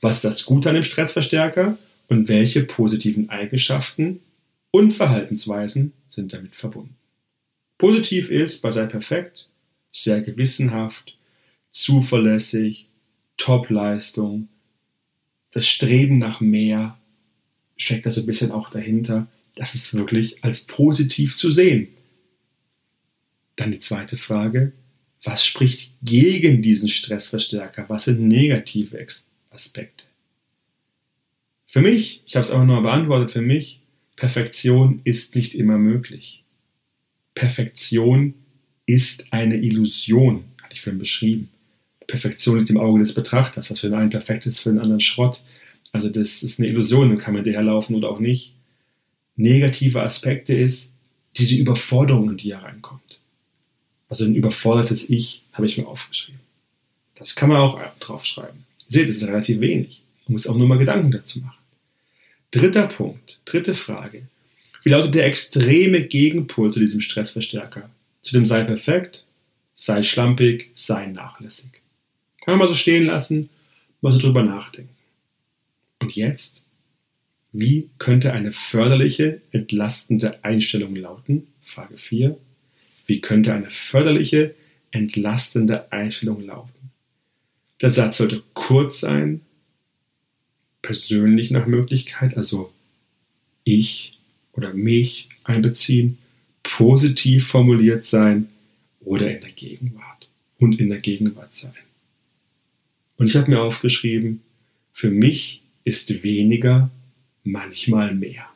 Was 0.00 0.16
ist 0.16 0.24
das 0.24 0.44
Gute 0.46 0.70
an 0.70 0.76
dem 0.76 0.84
Stressverstärker 0.84 1.76
und 2.08 2.28
welche 2.28 2.64
positiven 2.64 3.28
Eigenschaften 3.28 4.20
und 4.70 4.92
Verhaltensweisen 4.92 5.92
sind 6.08 6.32
damit 6.32 6.54
verbunden? 6.54 6.96
Positiv 7.82 8.30
ist 8.30 8.62
bei 8.62 8.70
Sei 8.70 8.86
perfekt 8.86 9.48
sehr 9.90 10.20
gewissenhaft, 10.20 11.18
zuverlässig, 11.72 12.88
Top-Leistung, 13.38 14.46
das 15.50 15.66
Streben 15.66 16.18
nach 16.18 16.40
mehr 16.40 16.96
steckt 17.76 18.06
das 18.06 18.18
ein 18.18 18.26
bisschen 18.26 18.52
auch 18.52 18.70
dahinter. 18.70 19.26
Das 19.56 19.74
ist 19.74 19.94
wirklich 19.94 20.44
als 20.44 20.62
positiv 20.62 21.36
zu 21.36 21.50
sehen. 21.50 21.88
Dann 23.56 23.72
die 23.72 23.80
zweite 23.80 24.16
Frage, 24.16 24.70
was 25.24 25.44
spricht 25.44 25.94
gegen 26.04 26.62
diesen 26.62 26.88
Stressverstärker? 26.88 27.86
Was 27.88 28.04
sind 28.04 28.20
negative 28.20 29.04
Aspekte? 29.50 30.04
Für 31.66 31.80
mich, 31.80 32.22
ich 32.26 32.36
habe 32.36 32.46
es 32.46 32.52
auch 32.52 32.64
nur 32.64 32.80
beantwortet, 32.82 33.32
für 33.32 33.42
mich, 33.42 33.80
Perfektion 34.14 35.00
ist 35.02 35.34
nicht 35.34 35.56
immer 35.56 35.78
möglich. 35.78 36.41
Perfektion 37.34 38.34
ist 38.86 39.32
eine 39.32 39.56
Illusion, 39.56 40.44
hatte 40.62 40.74
ich 40.74 40.80
vorhin 40.80 40.98
beschrieben. 40.98 41.48
Perfektion 42.06 42.58
liegt 42.58 42.70
im 42.70 42.78
Auge 42.78 43.00
des 43.00 43.14
Betrachters. 43.14 43.70
Was 43.70 43.80
für 43.80 43.88
den 43.88 43.98
einen 43.98 44.10
perfekt 44.10 44.46
ist, 44.46 44.60
für 44.60 44.70
den 44.70 44.80
anderen 44.80 45.00
Schrott. 45.00 45.42
Also 45.92 46.08
das 46.08 46.42
ist 46.42 46.58
eine 46.58 46.68
Illusion, 46.68 47.10
dann 47.10 47.18
kann 47.18 47.34
man 47.34 47.44
hinterherlaufen 47.44 47.96
oder 47.96 48.10
auch 48.10 48.18
nicht. 48.18 48.54
Negative 49.36 50.02
Aspekte 50.02 50.54
ist 50.56 50.94
diese 51.36 51.56
Überforderung, 51.56 52.30
in 52.30 52.36
die 52.36 52.54
hereinkommt. 52.54 53.20
Also 54.08 54.24
ein 54.24 54.34
überfordertes 54.34 55.08
Ich 55.08 55.42
habe 55.52 55.66
ich 55.66 55.78
mir 55.78 55.86
aufgeschrieben. 55.86 56.40
Das 57.14 57.34
kann 57.34 57.48
man 57.48 57.58
auch 57.58 57.80
draufschreiben. 58.00 58.64
Ihr 58.88 58.92
seht, 58.92 59.08
das 59.08 59.16
ist 59.16 59.26
relativ 59.26 59.60
wenig. 59.60 60.02
Man 60.26 60.34
muss 60.34 60.46
auch 60.46 60.56
nur 60.56 60.66
mal 60.66 60.78
Gedanken 60.78 61.10
dazu 61.12 61.40
machen. 61.40 61.58
Dritter 62.50 62.88
Punkt, 62.88 63.40
dritte 63.46 63.74
Frage. 63.74 64.24
Wie 64.82 64.90
lautet 64.90 65.14
der 65.14 65.26
extreme 65.26 66.02
Gegenpol 66.02 66.72
zu 66.72 66.80
diesem 66.80 67.00
Stressverstärker? 67.00 67.88
Zu 68.22 68.34
dem 68.34 68.44
sei 68.44 68.64
perfekt, 68.64 69.24
sei 69.74 70.02
schlampig, 70.02 70.70
sei 70.74 71.06
nachlässig. 71.06 71.70
Kann 72.40 72.52
man 72.52 72.60
mal 72.60 72.68
so 72.68 72.74
stehen 72.74 73.04
lassen, 73.04 73.48
mal 74.00 74.12
so 74.12 74.18
drüber 74.18 74.42
nachdenken. 74.42 74.94
Und 76.00 76.16
jetzt? 76.16 76.66
Wie 77.52 77.90
könnte 77.98 78.32
eine 78.32 78.50
förderliche, 78.50 79.40
entlastende 79.52 80.42
Einstellung 80.42 80.96
lauten? 80.96 81.46
Frage 81.60 81.96
4. 81.96 82.36
Wie 83.06 83.20
könnte 83.20 83.54
eine 83.54 83.70
förderliche, 83.70 84.54
entlastende 84.90 85.92
Einstellung 85.92 86.40
lauten? 86.44 86.90
Der 87.80 87.90
Satz 87.90 88.18
sollte 88.18 88.42
kurz 88.54 89.00
sein, 89.00 89.42
persönlich 90.80 91.50
nach 91.50 91.66
Möglichkeit, 91.66 92.36
also 92.36 92.72
ich 93.64 94.18
oder 94.52 94.72
mich 94.74 95.28
einbeziehen, 95.44 96.18
positiv 96.62 97.46
formuliert 97.46 98.04
sein 98.04 98.48
oder 99.00 99.34
in 99.34 99.40
der 99.40 99.50
Gegenwart 99.50 100.28
und 100.58 100.78
in 100.78 100.90
der 100.90 101.00
Gegenwart 101.00 101.54
sein. 101.54 101.74
Und 103.16 103.26
ich 103.28 103.36
habe 103.36 103.50
mir 103.50 103.60
aufgeschrieben, 103.60 104.42
für 104.92 105.10
mich 105.10 105.62
ist 105.84 106.22
weniger 106.22 106.90
manchmal 107.44 108.14
mehr. 108.14 108.48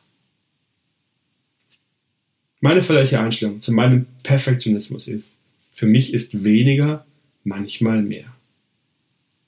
Meine 2.59 2.81
völlige 2.81 3.19
Einstellung 3.19 3.61
zu 3.61 3.71
meinem 3.71 4.07
Perfektionismus 4.23 5.07
ist, 5.07 5.37
für 5.75 5.85
mich 5.85 6.13
ist 6.13 6.43
weniger 6.43 7.05
manchmal 7.43 8.01
mehr. 8.01 8.33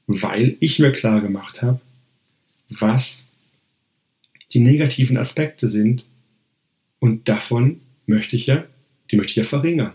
Weil 0.05 0.57
ich 0.59 0.79
mir 0.79 0.91
klar 0.91 1.21
gemacht 1.21 1.61
habe, 1.61 1.79
was 2.69 3.25
die 4.53 4.59
negativen 4.59 5.17
Aspekte 5.17 5.69
sind 5.69 6.05
und 6.99 7.27
davon 7.27 7.81
möchte 8.05 8.35
ich 8.35 8.47
ja, 8.47 8.65
die 9.11 9.15
möchte 9.15 9.31
ich 9.31 9.37
ja 9.37 9.43
verringern. 9.43 9.93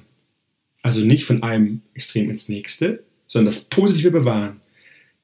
Also 0.83 1.05
nicht 1.05 1.25
von 1.25 1.43
einem 1.43 1.83
Extrem 1.95 2.31
ins 2.31 2.49
nächste, 2.49 3.05
sondern 3.27 3.47
das 3.47 3.65
Positive 3.65 4.11
bewahren, 4.11 4.61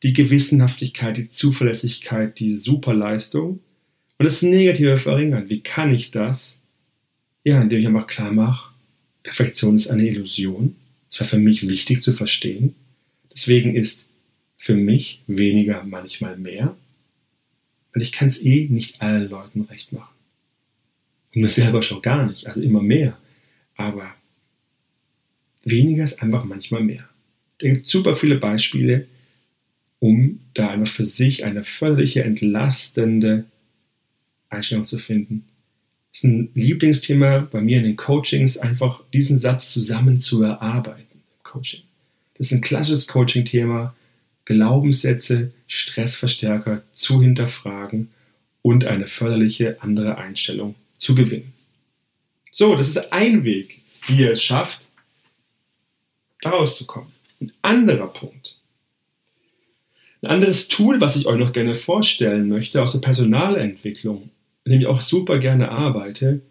die 0.03 0.13
Gewissenhaftigkeit, 0.13 1.17
die 1.17 1.31
Zuverlässigkeit, 1.31 2.39
die 2.39 2.57
Superleistung 2.57 3.61
und 4.19 4.25
das 4.25 4.43
Negative 4.43 4.97
verringern. 4.97 5.49
Wie 5.49 5.61
kann 5.61 5.95
ich 5.95 6.11
das? 6.11 6.63
Ja, 7.45 7.61
indem 7.61 7.81
ich 7.81 7.87
einfach 7.87 8.07
klar 8.07 8.33
mache, 8.33 8.75
Perfektion 9.23 9.77
ist 9.77 9.89
eine 9.89 10.07
Illusion. 10.07 10.77
Das 11.11 11.21
war 11.21 11.27
für 11.27 11.39
mich 11.39 11.69
wichtig 11.69 12.03
zu 12.03 12.13
verstehen. 12.15 12.75
Deswegen 13.33 13.75
ist 13.75 14.09
für 14.57 14.75
mich 14.75 15.23
weniger 15.27 15.83
manchmal 15.85 16.37
mehr, 16.37 16.77
weil 17.93 18.03
ich 18.03 18.13
kann 18.13 18.29
es 18.29 18.43
eh 18.45 18.67
nicht 18.69 19.01
allen 19.01 19.29
Leuten 19.29 19.63
recht 19.63 19.93
machen. 19.93 20.10
Und 21.35 21.43
mir 21.43 21.49
selber 21.49 21.83
schon 21.83 22.03
gar 22.03 22.27
nicht, 22.27 22.47
also 22.47 22.61
immer 22.61 22.83
mehr. 22.83 23.17
Aber 23.77 24.13
weniger 25.63 26.05
ist 26.05 26.23
einfach 26.23 26.45
manchmal 26.45 26.83
mehr. 26.83 27.09
Da 27.59 27.69
gibt 27.69 27.89
super 27.89 28.17
viele 28.17 28.37
Beispiele, 28.37 29.07
um 29.99 30.41
da 30.55 30.71
einfach 30.71 30.93
für 30.93 31.07
sich 31.07 31.45
eine 31.45 31.63
völlige 31.63 32.25
entlastende 32.25 33.45
Einstellung 34.49 34.87
zu 34.87 34.99
finden. 34.99 35.45
Das 36.11 36.21
ist 36.21 36.25
ein 36.25 36.51
Lieblingsthema 36.55 37.49
bei 37.51 37.61
mir 37.61 37.79
in 37.79 37.85
den 37.85 37.97
Coachings, 37.97 38.59
einfach 38.59 39.03
diesen 39.13 39.37
Satz 39.37 39.73
zusammen 39.73 40.21
zu 40.21 40.43
erarbeiten 40.43 41.07
im 41.13 41.43
Coaching. 41.45 41.83
Das 42.37 42.49
ist 42.49 42.53
ein 42.53 42.63
klassisches 42.63 43.07
Coaching-Thema, 43.07 43.95
Glaubenssätze, 44.47 45.53
Stressverstärker 45.69 46.83
zu 46.93 47.23
hinterfragen 47.23 48.09
und 48.63 48.87
eine 48.87 49.07
förderliche 49.07 49.81
andere 49.83 50.19
Einstellung 50.19 50.75
zu 51.01 51.17
gewinnen. 51.17 51.53
So, 52.53 52.77
das 52.77 52.91
ist 52.91 53.13
ein 53.13 53.45
Weg, 53.45 53.81
wie 54.07 54.21
ihr 54.21 54.33
es 54.33 54.43
schafft, 54.45 54.83
da 56.43 56.51
rauszukommen. 56.51 57.11
Ein 57.41 57.53
anderer 57.63 58.09
Punkt. 58.09 58.57
Ein 60.23 60.31
anderes 60.31 60.69
Tool, 60.69 61.01
was 61.01 61.17
ich 61.17 61.27
euch 61.27 61.39
noch 61.39 61.53
gerne 61.53 61.75
vorstellen 61.75 62.49
möchte 62.49 62.83
aus 62.83 62.93
der 62.93 63.01
Personalentwicklung, 63.01 64.31
in 64.65 64.73
dem 64.73 64.81
ich 64.83 64.87
auch 64.87 65.01
super 65.01 65.39
gerne 65.39 65.71
arbeite, 65.71 66.43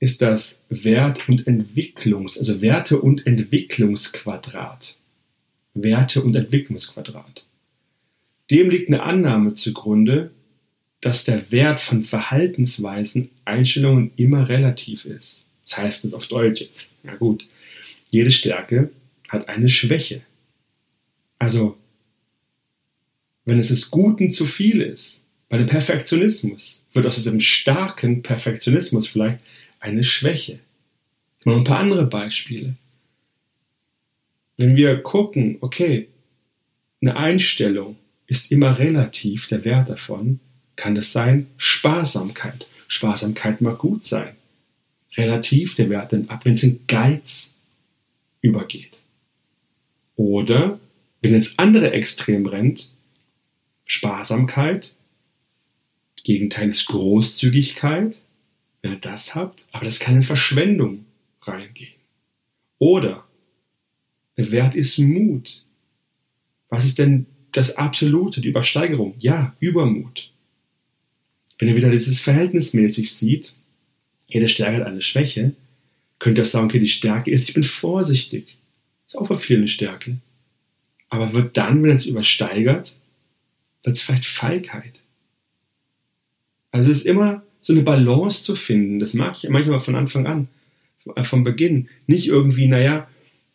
ist 0.00 0.22
das 0.22 0.64
Wert- 0.68 1.28
und 1.28 1.46
Entwicklungs-, 1.46 2.38
also 2.38 2.62
Werte- 2.62 3.00
und 3.00 3.26
Entwicklungsquadrat. 3.26 4.96
Werte- 5.74 6.22
und 6.22 6.34
Entwicklungsquadrat. 6.34 7.44
Dem 8.50 8.70
liegt 8.70 8.88
eine 8.88 9.02
Annahme 9.02 9.54
zugrunde, 9.54 10.30
dass 11.06 11.22
der 11.22 11.52
Wert 11.52 11.80
von 11.80 12.02
Verhaltensweisen, 12.02 13.30
Einstellungen 13.44 14.10
immer 14.16 14.48
relativ 14.48 15.04
ist. 15.04 15.46
Das 15.64 15.78
heißt 15.78 16.04
es 16.04 16.14
auf 16.14 16.26
Deutsch 16.26 16.60
jetzt. 16.60 16.96
Na 17.04 17.14
gut, 17.14 17.46
jede 18.10 18.32
Stärke 18.32 18.90
hat 19.28 19.48
eine 19.48 19.68
Schwäche. 19.68 20.22
Also, 21.38 21.78
wenn 23.44 23.60
es 23.60 23.68
des 23.68 23.92
Guten 23.92 24.32
zu 24.32 24.46
viel 24.46 24.80
ist, 24.80 25.28
bei 25.48 25.58
dem 25.58 25.68
Perfektionismus, 25.68 26.84
wird 26.92 27.06
aus 27.06 27.22
dem 27.22 27.38
starken 27.38 28.24
Perfektionismus 28.24 29.06
vielleicht 29.06 29.38
eine 29.78 30.02
Schwäche. 30.02 30.58
Ich 31.38 31.46
mache 31.46 31.58
ein 31.58 31.64
paar 31.64 31.78
andere 31.78 32.06
Beispiele. 32.06 32.74
Wenn 34.56 34.74
wir 34.74 34.96
gucken, 35.04 35.58
okay, 35.60 36.08
eine 37.00 37.16
Einstellung 37.16 37.94
ist 38.26 38.50
immer 38.50 38.80
relativ, 38.80 39.46
der 39.46 39.64
Wert 39.64 39.88
davon, 39.88 40.40
kann 40.76 40.96
es 40.96 41.12
sein 41.12 41.48
Sparsamkeit. 41.56 42.66
Sparsamkeit 42.88 43.60
mag 43.60 43.78
gut 43.78 44.04
sein. 44.04 44.36
Relativ 45.16 45.74
der 45.74 45.90
Wert 45.90 46.12
nimmt 46.12 46.30
ab, 46.30 46.44
wenn 46.44 46.54
es 46.54 46.62
in 46.62 46.86
Geiz 46.86 47.56
übergeht. 48.42 48.98
Oder 50.16 50.78
wenn 51.20 51.34
ins 51.34 51.58
andere 51.58 51.92
Extrem 51.92 52.46
rennt, 52.46 52.90
Sparsamkeit, 53.86 54.94
Gegenteil 56.24 56.70
ist 56.70 56.86
Großzügigkeit, 56.86 58.16
wenn 58.82 58.92
ihr 58.92 58.98
das 58.98 59.34
habt, 59.34 59.66
aber 59.72 59.84
das 59.84 60.00
kann 60.00 60.16
in 60.16 60.22
Verschwendung 60.22 61.06
reingehen. 61.42 61.94
Oder 62.78 63.24
der 64.36 64.50
Wert 64.50 64.74
ist 64.74 64.98
Mut. 64.98 65.64
Was 66.68 66.84
ist 66.84 66.98
denn 66.98 67.26
das 67.52 67.76
Absolute, 67.76 68.40
die 68.40 68.48
Übersteigerung? 68.48 69.14
Ja, 69.18 69.54
Übermut. 69.60 70.30
Wenn 71.58 71.68
ihr 71.68 71.76
wieder 71.76 71.90
dieses 71.90 72.20
verhältnismäßig 72.20 73.12
sieht, 73.12 73.54
jede 74.26 74.48
Stärke 74.48 74.78
hat 74.78 74.86
eine 74.86 75.00
Schwäche, 75.00 75.52
könnt 76.18 76.38
ihr 76.38 76.42
auch 76.42 76.46
sagen, 76.46 76.66
okay, 76.66 76.78
die 76.78 76.88
Stärke 76.88 77.30
ist, 77.30 77.48
ich 77.48 77.54
bin 77.54 77.62
vorsichtig. 77.62 78.56
Ist 79.06 79.16
auch 79.16 79.26
für 79.26 79.38
viele 79.38 79.60
eine 79.60 79.68
Stärke. 79.68 80.18
Aber 81.08 81.32
wird 81.32 81.56
dann, 81.56 81.82
wenn 81.82 81.96
es 81.96 82.06
übersteigert, 82.06 82.98
wird 83.82 83.96
es 83.96 84.02
vielleicht 84.02 84.26
Feigheit. 84.26 85.00
Also 86.72 86.90
es 86.90 86.98
ist 86.98 87.06
immer 87.06 87.42
so 87.60 87.72
eine 87.72 87.82
Balance 87.82 88.42
zu 88.42 88.56
finden. 88.56 88.98
Das 88.98 89.14
mag 89.14 89.36
ich 89.42 89.48
manchmal 89.48 89.80
von 89.80 89.94
Anfang 89.94 90.26
an, 90.26 90.48
vom 91.22 91.44
Beginn. 91.44 91.88
Nicht 92.06 92.26
irgendwie, 92.26 92.66
naja, 92.66 93.08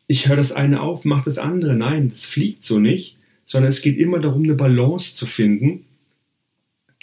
ich 0.07 0.27
höre 0.27 0.37
das 0.37 0.51
eine 0.51 0.81
auf, 0.81 1.05
mache 1.05 1.25
das 1.25 1.37
andere. 1.37 1.75
Nein, 1.75 2.09
das 2.09 2.25
fliegt 2.25 2.65
so 2.65 2.79
nicht, 2.79 3.17
sondern 3.45 3.69
es 3.69 3.81
geht 3.81 3.97
immer 3.97 4.19
darum, 4.19 4.43
eine 4.43 4.55
Balance 4.55 5.15
zu 5.15 5.25
finden 5.25 5.85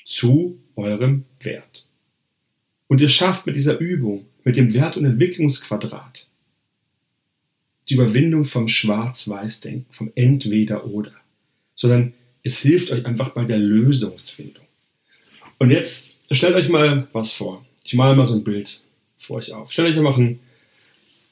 zu 0.05 0.59
eurem 0.79 1.25
Wert. 1.41 1.87
Und 2.87 3.01
ihr 3.01 3.09
schafft 3.09 3.47
mit 3.47 3.57
dieser 3.57 3.79
Übung, 3.79 4.27
mit 4.45 4.57
dem 4.57 4.73
Wert- 4.73 4.97
und 4.97 5.05
Entwicklungsquadrat, 5.05 6.29
die 7.89 7.95
Überwindung 7.95 8.45
vom 8.45 8.69
Schwarz-Weiß-Denken, 8.69 9.93
vom 9.93 10.11
Entweder-Oder, 10.15 11.13
sondern 11.75 12.15
es 12.43 12.61
hilft 12.61 12.91
euch 12.91 13.05
einfach 13.05 13.31
bei 13.31 13.45
der 13.45 13.59
Lösungsfindung. 13.59 14.65
Und 15.59 15.71
jetzt 15.71 16.11
stellt 16.31 16.55
euch 16.55 16.69
mal 16.69 17.09
was 17.13 17.33
vor. 17.33 17.67
Ich 17.85 17.95
male 17.95 18.17
mal 18.17 18.25
so 18.25 18.37
ein 18.37 18.45
Bild 18.45 18.83
vor 19.19 19.37
euch 19.37 19.53
auf. 19.53 19.73
Stellt 19.73 19.95
euch 19.95 20.03
mal 20.03 20.15
ein, 20.15 20.41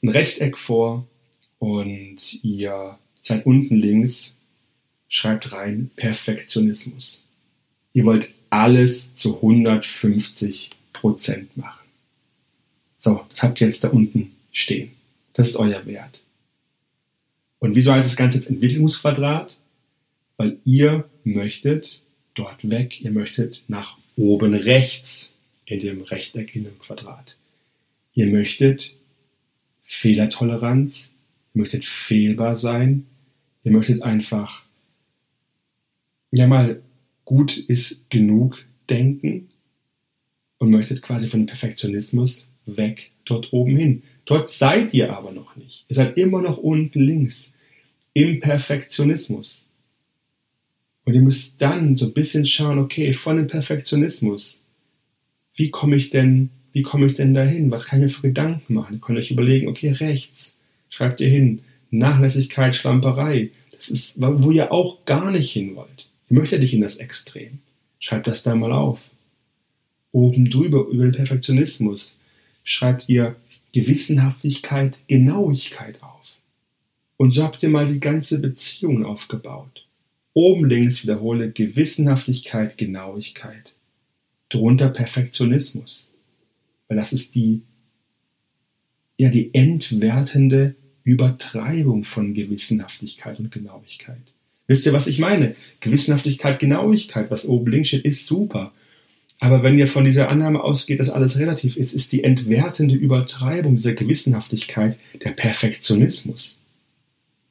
ein 0.03 0.09
Rechteck 0.09 0.57
vor, 0.57 1.07
und 1.59 2.43
ihr 2.43 2.97
seid 3.21 3.45
unten 3.45 3.75
links, 3.75 4.39
schreibt 5.09 5.51
rein 5.51 5.91
Perfektionismus. 5.95 7.26
Ihr 7.97 8.05
wollt 8.05 8.29
alles 8.51 9.15
zu 9.15 9.37
150 9.37 10.69
Prozent 10.93 11.57
machen. 11.57 11.87
So, 12.99 13.25
das 13.31 13.41
habt 13.41 13.59
ihr 13.59 13.65
jetzt 13.65 13.83
da 13.83 13.87
unten 13.87 14.35
stehen. 14.51 14.91
Das 15.33 15.47
ist 15.47 15.55
euer 15.55 15.83
Wert. 15.87 16.21
Und 17.57 17.73
wieso 17.73 17.91
heißt 17.91 18.07
das 18.07 18.15
Ganze 18.15 18.37
jetzt 18.37 18.51
Entwicklungsquadrat? 18.51 19.57
Weil 20.37 20.57
ihr 20.63 21.09
möchtet 21.23 22.03
dort 22.35 22.69
weg, 22.69 23.01
ihr 23.01 23.09
möchtet 23.09 23.63
nach 23.67 23.97
oben 24.15 24.53
rechts 24.53 25.33
in 25.65 25.79
dem 25.79 26.03
Rechteck 26.03 26.55
in 26.55 26.65
dem 26.65 26.77
Quadrat. 26.77 27.35
Ihr 28.13 28.27
möchtet 28.27 28.95
Fehlertoleranz, 29.85 31.15
Ihr 31.55 31.61
möchtet 31.61 31.83
fehlbar 31.83 32.55
sein. 32.55 33.07
Ihr 33.63 33.71
möchtet 33.71 34.03
einfach, 34.03 34.65
ja 36.29 36.45
mal, 36.45 36.83
gut 37.27 37.57
ist 37.57 38.09
genug 38.09 38.65
denken 38.89 39.49
und 40.59 40.71
möchtet 40.71 41.01
quasi 41.01 41.27
von 41.27 41.45
Perfektionismus 41.45 42.49
weg 42.65 43.11
dort 43.25 43.51
oben 43.51 43.75
hin. 43.75 44.03
Dort 44.23 44.49
seid 44.49 44.93
ihr 44.93 45.13
aber 45.13 45.33
noch 45.33 45.57
nicht. 45.57 45.85
Ihr 45.89 45.97
seid 45.97 46.17
immer 46.17 46.41
noch 46.41 46.57
unten 46.57 47.01
links 47.01 47.53
im 48.13 48.39
Perfektionismus. 48.39 49.69
Und 51.03 51.15
ihr 51.15 51.21
müsst 51.21 51.61
dann 51.61 51.97
so 51.97 52.05
ein 52.05 52.13
bisschen 52.13 52.45
schauen, 52.45 52.79
okay, 52.79 53.11
von 53.11 53.35
dem 53.35 53.47
Perfektionismus, 53.47 54.65
wie 55.55 55.69
komme 55.69 55.97
ich 55.97 56.09
denn, 56.09 56.49
wie 56.71 56.81
komme 56.81 57.07
ich 57.07 57.15
denn 57.15 57.33
dahin? 57.33 57.71
Was 57.71 57.87
kann 57.87 57.99
ich 57.99 58.03
mir 58.03 58.09
für 58.09 58.27
Gedanken 58.27 58.73
machen? 58.73 58.95
Ihr 58.95 59.01
könnt 59.01 59.19
euch 59.19 59.31
überlegen, 59.31 59.67
okay, 59.67 59.91
rechts, 59.91 60.57
Schreibt 60.89 61.21
ihr 61.21 61.29
hin. 61.29 61.61
Nachlässigkeit, 61.91 62.75
Schlamperei. 62.75 63.51
Das 63.71 63.89
ist, 63.89 64.19
wo 64.19 64.51
ihr 64.51 64.71
auch 64.71 65.05
gar 65.05 65.31
nicht 65.31 65.51
hin 65.51 65.75
wollt. 65.75 66.09
Ihr 66.29 66.37
möchtet 66.37 66.61
nicht 66.61 66.73
in 66.73 66.81
das 66.81 66.97
Extrem. 66.97 67.59
Schreibt 67.99 68.27
das 68.27 68.43
da 68.43 68.55
mal 68.55 68.71
auf. 68.71 68.99
Oben 70.11 70.49
drüber 70.49 70.87
über 70.87 71.03
den 71.03 71.13
Perfektionismus 71.13 72.19
schreibt 72.63 73.07
ihr 73.07 73.35
Gewissenhaftigkeit, 73.73 74.99
Genauigkeit 75.07 76.01
auf. 76.01 76.25
Und 77.17 77.33
so 77.33 77.43
habt 77.43 77.63
ihr 77.63 77.69
mal 77.69 77.87
die 77.87 77.99
ganze 77.99 78.41
Beziehung 78.41 79.05
aufgebaut. 79.05 79.85
Oben 80.33 80.65
links 80.65 81.03
wiederhole 81.03 81.51
Gewissenhaftigkeit, 81.51 82.77
Genauigkeit. 82.77 83.73
Drunter 84.49 84.89
Perfektionismus. 84.89 86.13
Weil 86.87 86.97
das 86.97 87.13
ist 87.13 87.35
die, 87.35 87.61
ja, 89.17 89.29
die 89.29 89.53
entwertende 89.53 90.75
Übertreibung 91.03 92.03
von 92.03 92.33
Gewissenhaftigkeit 92.33 93.39
und 93.39 93.51
Genauigkeit. 93.51 94.21
Wisst 94.67 94.85
ihr, 94.85 94.93
was 94.93 95.07
ich 95.07 95.19
meine? 95.19 95.55
Gewissenhaftigkeit, 95.79 96.59
Genauigkeit, 96.59 97.31
was 97.31 97.47
oben 97.47 97.71
links 97.71 97.89
steht, 97.89 98.05
ist 98.05 98.27
super. 98.27 98.73
Aber 99.39 99.63
wenn 99.63 99.77
ihr 99.77 99.87
von 99.87 100.03
dieser 100.03 100.29
Annahme 100.29 100.63
ausgeht, 100.63 100.99
dass 100.99 101.09
alles 101.09 101.39
relativ 101.39 101.77
ist, 101.77 101.93
ist 101.93 102.11
die 102.11 102.23
entwertende 102.23 102.95
Übertreibung 102.95 103.75
dieser 103.75 103.93
Gewissenhaftigkeit 103.93 104.97
der 105.23 105.31
Perfektionismus. 105.31 106.63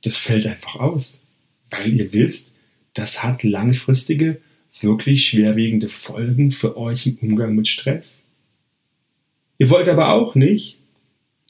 Das 0.02 0.16
fällt 0.16 0.46
einfach 0.46 0.76
aus, 0.76 1.22
weil 1.70 1.94
ihr 1.94 2.12
wisst, 2.12 2.54
das 2.94 3.22
hat 3.22 3.44
langfristige, 3.44 4.40
wirklich 4.80 5.26
schwerwiegende 5.26 5.88
Folgen 5.88 6.52
für 6.52 6.76
euch 6.76 7.06
im 7.06 7.18
Umgang 7.20 7.54
mit 7.54 7.68
Stress. 7.68 8.24
Ihr 9.58 9.70
wollt 9.70 9.88
aber 9.88 10.10
auch 10.10 10.34
nicht, 10.34 10.76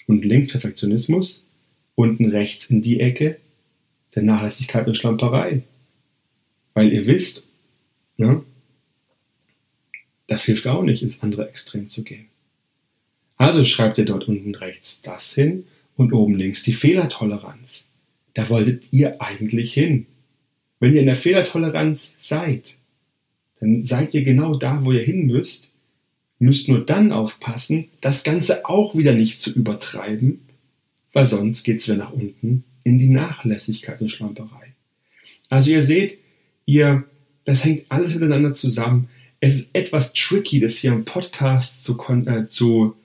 und 0.07 0.25
links 0.25 0.49
Perfektionismus, 0.49 1.47
unten 1.97 2.27
rechts 2.27 2.71
in 2.71 2.83
die 2.83 3.01
Ecke, 3.01 3.39
der 4.17 4.25
Nachlässigkeit 4.25 4.87
und 4.87 4.97
Schlamperei. 4.97 5.63
Weil 6.75 6.93
ihr 6.93 7.07
wisst, 7.07 7.45
ne, 8.17 8.43
das 10.27 10.45
hilft 10.45 10.67
auch 10.67 10.83
nicht, 10.83 11.03
ins 11.03 11.23
andere 11.23 11.49
Extrem 11.49 11.89
zu 11.89 12.03
gehen. 12.03 12.27
Also 13.37 13.65
schreibt 13.65 13.99
ihr 13.99 14.05
dort 14.05 14.29
unten 14.29 14.55
rechts 14.55 15.03
das 15.03 15.35
hin 15.35 15.67
und 15.97 16.13
oben 16.13 16.35
links 16.35 16.63
die 16.63 16.73
Fehlertoleranz. 16.73 17.91
Da 18.35 18.49
wolltet 18.49 18.93
ihr 18.93 19.21
eigentlich 19.23 19.73
hin. 19.73 20.07
Wenn 20.81 20.95
ihr 20.95 21.01
in 21.01 21.07
der 21.07 21.17
Fehlertoleranz 21.17 22.17
seid, 22.19 22.77
dann 23.61 23.83
seid 23.85 24.13
ihr 24.15 24.25
genau 24.25 24.57
da, 24.57 24.85
wo 24.85 24.93
ihr 24.93 25.03
hin 25.03 25.27
müsst, 25.27 25.71
müsst 26.39 26.69
nur 26.69 26.85
dann 26.85 27.13
aufpassen, 27.13 27.89
das 28.01 28.25
Ganze 28.25 28.67
auch 28.67 28.95
wieder 28.95 29.13
nicht 29.13 29.41
zu 29.41 29.51
übertreiben, 29.55 30.41
weil 31.13 31.27
sonst 31.27 31.65
geht 31.65 31.81
es 31.81 31.89
wieder 31.89 31.97
nach 31.97 32.13
unten 32.13 32.65
in 32.87 32.99
die 32.99 33.09
Nachlässigkeit 33.09 34.01
und 34.01 34.11
Schlamperei. 34.11 34.73
Also 35.49 35.71
ihr 35.71 35.83
seht, 35.83 36.19
ihr, 36.65 37.05
das 37.45 37.65
hängt 37.65 37.85
alles 37.91 38.15
miteinander 38.15 38.55
zusammen 38.55 39.09
es 39.41 39.57
ist 39.57 39.71
etwas 39.75 40.13
tricky, 40.13 40.61
das 40.61 40.79
hier 40.79 40.93
im 40.93 41.05
Podcast 41.05 41.85
zu, 41.85 41.99
äh, 42.27 42.47
zu 42.47 42.97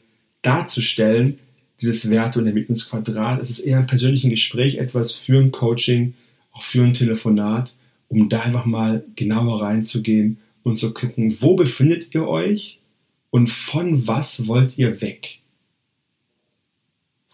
darzustellen, 0.42 1.40
dieses 1.80 2.10
Werte- 2.10 2.40
und 2.40 2.48
Entwicklungsquadrat. 2.48 3.42
Es 3.42 3.50
ist 3.50 3.60
eher 3.60 3.80
ein 3.80 3.88
persönliches 3.88 4.30
Gespräch, 4.30 4.78
etwas 4.78 5.14
für 5.14 5.40
ein 5.40 5.52
Coaching, 5.52 6.14
auch 6.52 6.64
für 6.64 6.84
ein 6.84 6.94
Telefonat, 6.94 7.74
um 8.08 8.30
da 8.30 8.42
einfach 8.42 8.66
mal 8.66 9.04
genauer 9.16 9.62
reinzugehen 9.62 10.38
und 10.64 10.80
zu 10.80 10.94
gucken, 10.94 11.38
wo 11.42 11.56
befindet 11.56 12.14
ihr 12.14 12.28
euch 12.28 12.80
und 13.30 13.50
von 13.50 14.08
was 14.08 14.48
wollt 14.48 14.78
ihr 14.78 15.02
weg? 15.02 15.40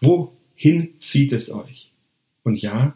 Wohin 0.00 0.94
zieht 0.98 1.32
es 1.32 1.52
euch? 1.52 1.87
Und 2.48 2.62
ja, 2.62 2.94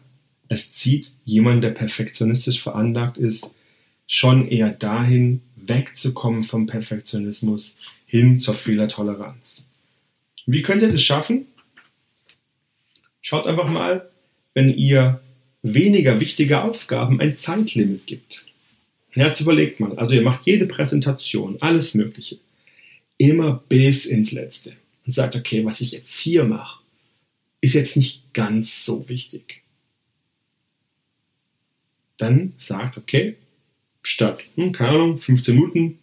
es 0.49 0.73
zieht 0.73 1.11
jemand, 1.25 1.63
der 1.63 1.69
perfektionistisch 1.69 2.59
veranlagt 2.63 3.19
ist, 3.19 3.53
schon 4.07 4.47
eher 4.47 4.71
dahin, 4.71 5.41
wegzukommen 5.55 6.41
vom 6.41 6.65
Perfektionismus 6.65 7.77
hin 8.07 8.39
zur 8.39 8.55
Fehlertoleranz. 8.55 9.69
Wie 10.47 10.63
könnt 10.63 10.81
ihr 10.81 10.91
das 10.91 11.03
schaffen? 11.03 11.45
Schaut 13.21 13.45
einfach 13.45 13.69
mal, 13.69 14.09
wenn 14.55 14.69
ihr 14.69 15.21
weniger 15.61 16.19
wichtige 16.19 16.63
Aufgaben 16.63 17.21
ein 17.21 17.37
Zeitlimit 17.37 18.07
gibt. 18.07 18.43
Jetzt 19.13 19.39
überlegt 19.39 19.79
mal, 19.79 19.95
also 19.99 20.15
ihr 20.15 20.23
macht 20.23 20.47
jede 20.47 20.65
Präsentation, 20.65 21.57
alles 21.59 21.93
Mögliche, 21.93 22.39
immer 23.19 23.63
bis 23.69 24.07
ins 24.07 24.31
Letzte 24.31 24.73
und 25.05 25.13
sagt, 25.13 25.35
okay, 25.35 25.63
was 25.63 25.79
ich 25.81 25.91
jetzt 25.91 26.17
hier 26.17 26.43
mache, 26.43 26.82
ist 27.63 27.75
jetzt 27.75 27.95
nicht 27.95 28.33
ganz 28.33 28.83
so 28.83 29.07
wichtig. 29.07 29.63
Dann 32.17 32.51
sagt, 32.57 32.97
okay, 32.97 33.37
statt, 34.01 34.43
hm, 34.55 34.73
keine 34.73 34.89
Ahnung, 34.89 35.17
15 35.17 35.55
Minuten, 35.55 35.97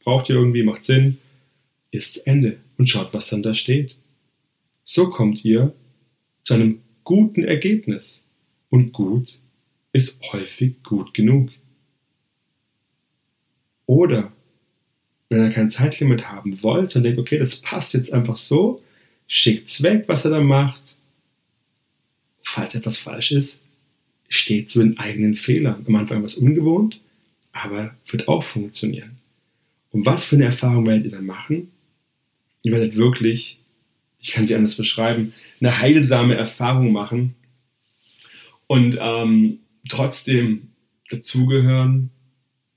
braucht 0.00 0.28
ihr 0.28 0.34
irgendwie, 0.34 0.64
macht 0.64 0.84
Sinn, 0.84 1.18
ist 1.92 2.26
Ende 2.26 2.58
und 2.78 2.88
schaut, 2.88 3.14
was 3.14 3.30
dann 3.30 3.44
da 3.44 3.54
steht. 3.54 3.94
So 4.84 5.08
kommt 5.08 5.44
ihr 5.44 5.72
zu 6.42 6.54
einem 6.54 6.80
guten 7.04 7.44
Ergebnis. 7.44 8.26
Und 8.68 8.92
gut 8.92 9.38
ist 9.92 10.20
häufig 10.32 10.82
gut 10.82 11.14
genug. 11.14 11.50
Oder 13.86 14.32
wenn 15.28 15.44
ihr 15.44 15.50
kein 15.50 15.70
Zeitlimit 15.70 16.28
haben 16.28 16.60
wollt 16.64 16.96
und 16.96 17.04
denkt, 17.04 17.20
okay, 17.20 17.38
das 17.38 17.54
passt 17.54 17.94
jetzt 17.94 18.12
einfach 18.12 18.36
so, 18.36 18.82
schickt's 19.28 19.82
weg, 19.82 20.04
was 20.08 20.24
er 20.24 20.32
da 20.32 20.40
macht. 20.40 20.96
Falls 22.42 22.74
etwas 22.74 22.98
falsch 22.98 23.32
ist, 23.32 23.60
steht 24.28 24.70
zu 24.70 24.80
den 24.80 24.98
eigenen 24.98 25.34
Fehlern. 25.34 25.84
Am 25.86 25.94
Anfang 25.94 26.24
was 26.24 26.34
ungewohnt, 26.34 27.00
aber 27.52 27.94
wird 28.06 28.26
auch 28.26 28.42
funktionieren. 28.42 29.18
Und 29.90 30.06
was 30.06 30.24
für 30.24 30.36
eine 30.36 30.46
Erfahrung 30.46 30.86
werdet 30.86 31.04
ihr 31.04 31.10
dann 31.10 31.26
machen? 31.26 31.70
Ihr 32.62 32.72
werdet 32.72 32.96
wirklich, 32.96 33.58
ich 34.18 34.32
kann 34.32 34.46
sie 34.46 34.54
anders 34.54 34.76
beschreiben, 34.76 35.32
eine 35.60 35.78
heilsame 35.78 36.34
Erfahrung 36.34 36.92
machen 36.92 37.34
und 38.66 38.98
ähm, 39.00 39.60
trotzdem 39.88 40.68
dazugehören, 41.10 42.10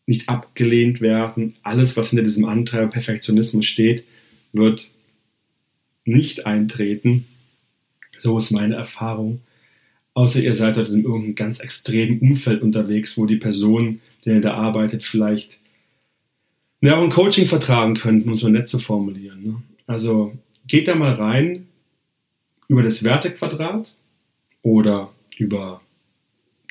nicht 0.05 0.29
abgelehnt 0.29 0.99
werden. 0.99 1.55
Alles, 1.63 1.95
was 1.95 2.09
hinter 2.09 2.23
diesem 2.23 2.45
Antreiber 2.45 2.87
Perfektionismus 2.87 3.65
steht, 3.65 4.05
wird 4.51 4.89
nicht 6.11 6.45
eintreten. 6.45 7.25
So 8.17 8.37
ist 8.37 8.51
meine 8.51 8.75
Erfahrung. 8.75 9.41
Außer 10.13 10.41
ihr 10.41 10.55
seid 10.55 10.77
dort 10.77 10.89
in 10.89 11.03
irgendeinem 11.03 11.35
ganz 11.35 11.59
extremen 11.59 12.19
Umfeld 12.19 12.61
unterwegs, 12.61 13.17
wo 13.17 13.25
die 13.25 13.37
Person 13.37 14.01
der 14.25 14.39
da 14.39 14.53
arbeitet, 14.53 15.03
vielleicht 15.03 15.57
ja, 16.81 16.95
auch 16.95 17.03
ein 17.03 17.09
Coaching 17.09 17.47
vertragen 17.47 17.95
könnten, 17.95 18.27
um 18.27 18.33
es 18.33 18.43
mal 18.43 18.51
nett 18.51 18.67
zu 18.67 18.79
formulieren. 18.79 19.43
Ne? 19.43 19.61
Also 19.85 20.37
geht 20.67 20.87
da 20.87 20.95
mal 20.95 21.13
rein 21.13 21.67
über 22.67 22.81
das 22.81 23.03
Wertequadrat 23.03 23.93
oder 24.63 25.11
über 25.37 25.81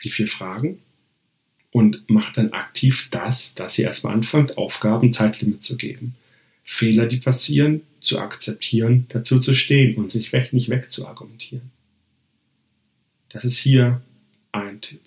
die 0.02 0.10
vier 0.10 0.26
Fragen 0.26 0.78
und 1.70 2.08
macht 2.08 2.38
dann 2.38 2.52
aktiv 2.52 3.08
das, 3.10 3.54
dass 3.54 3.78
ihr 3.78 3.86
erstmal 3.86 4.14
anfangt, 4.14 4.58
Aufgaben 4.58 5.12
Zeitlimit 5.12 5.62
zu 5.62 5.76
geben. 5.76 6.16
Fehler, 6.64 7.06
die 7.06 7.18
passieren, 7.18 7.82
zu 8.00 8.18
akzeptieren, 8.18 9.06
dazu 9.08 9.40
zu 9.40 9.54
stehen 9.54 9.96
und 9.96 10.10
sich 10.12 10.32
weg, 10.32 10.52
nicht 10.52 10.68
wegzuargumentieren. 10.68 11.70
Das 13.28 13.44
ist 13.44 13.58
hier 13.58 14.00
ein 14.52 14.80
Tipp. 14.80 15.00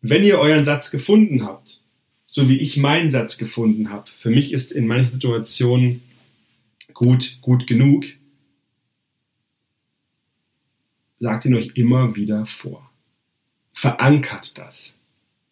Wenn 0.00 0.24
ihr 0.24 0.38
euren 0.38 0.64
Satz 0.64 0.90
gefunden 0.90 1.44
habt, 1.44 1.80
so 2.26 2.48
wie 2.48 2.58
ich 2.58 2.76
meinen 2.76 3.10
Satz 3.10 3.38
gefunden 3.38 3.90
habe, 3.90 4.10
für 4.10 4.30
mich 4.30 4.52
ist 4.52 4.72
in 4.72 4.86
manchen 4.86 5.12
Situationen 5.12 6.02
gut, 6.92 7.38
gut 7.40 7.66
genug, 7.66 8.04
sagt 11.18 11.44
ihn 11.44 11.54
euch 11.54 11.72
immer 11.74 12.16
wieder 12.16 12.44
vor. 12.44 12.90
Verankert 13.72 14.58
das. 14.58 15.00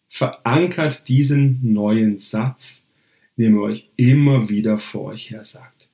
Verankert 0.09 1.07
diesen 1.07 1.73
neuen 1.73 2.19
Satz, 2.19 2.82
ihr 3.37 3.55
euch 3.57 3.89
immer 3.95 4.49
wieder 4.49 4.77
vor 4.77 5.05
euch 5.05 5.31
her 5.31 5.43
sagt. 5.43 5.89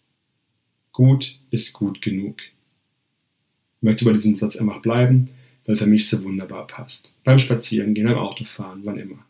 Gut 0.92 1.40
ist 1.52 1.74
gut 1.74 2.02
genug. 2.02 2.42
Ich 3.78 3.84
möchte 3.84 4.06
bei 4.06 4.14
diesem 4.14 4.38
Satz 4.38 4.58
einfach 4.58 4.82
bleiben 4.82 5.30
weil 5.70 5.78
für 5.78 5.86
mich 5.86 6.10
so 6.10 6.24
wunderbar 6.24 6.66
passt. 6.66 7.16
Beim 7.24 7.38
Spazierengehen, 7.38 8.08
beim 8.08 8.18
Autofahren, 8.18 8.82
wann 8.86 8.98
immer. 8.98 9.24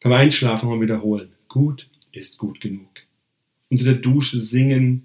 Beim 0.00 0.12
Einschlafen 0.12 0.68
mal 0.68 0.80
wiederholen. 0.80 1.30
Gut 1.48 1.88
ist 2.12 2.38
gut 2.38 2.60
genug. 2.60 2.88
Unter 3.68 3.86
der 3.86 3.94
Dusche 3.94 4.40
singen, 4.40 5.02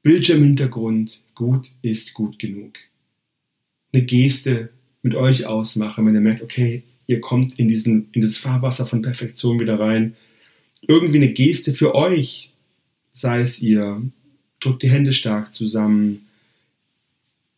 Bildschirmhintergrund, 0.00 1.22
gut 1.34 1.70
ist 1.82 2.14
gut 2.14 2.38
genug. 2.38 2.78
Eine 3.92 4.04
Geste 4.04 4.70
mit 5.02 5.14
euch 5.14 5.44
ausmachen, 5.44 6.06
wenn 6.06 6.14
ihr 6.14 6.22
merkt, 6.22 6.40
okay, 6.40 6.84
ihr 7.06 7.20
kommt 7.20 7.58
in, 7.58 7.68
diesen, 7.68 8.08
in 8.12 8.22
das 8.22 8.38
Fahrwasser 8.38 8.86
von 8.86 9.02
Perfektion 9.02 9.60
wieder 9.60 9.78
rein. 9.78 10.16
Irgendwie 10.86 11.16
eine 11.16 11.32
Geste 11.32 11.74
für 11.74 11.94
euch, 11.94 12.50
sei 13.12 13.40
es 13.40 13.62
ihr 13.62 14.02
drückt 14.62 14.82
die 14.82 14.90
Hände 14.90 15.12
stark 15.12 15.54
zusammen, 15.54 16.26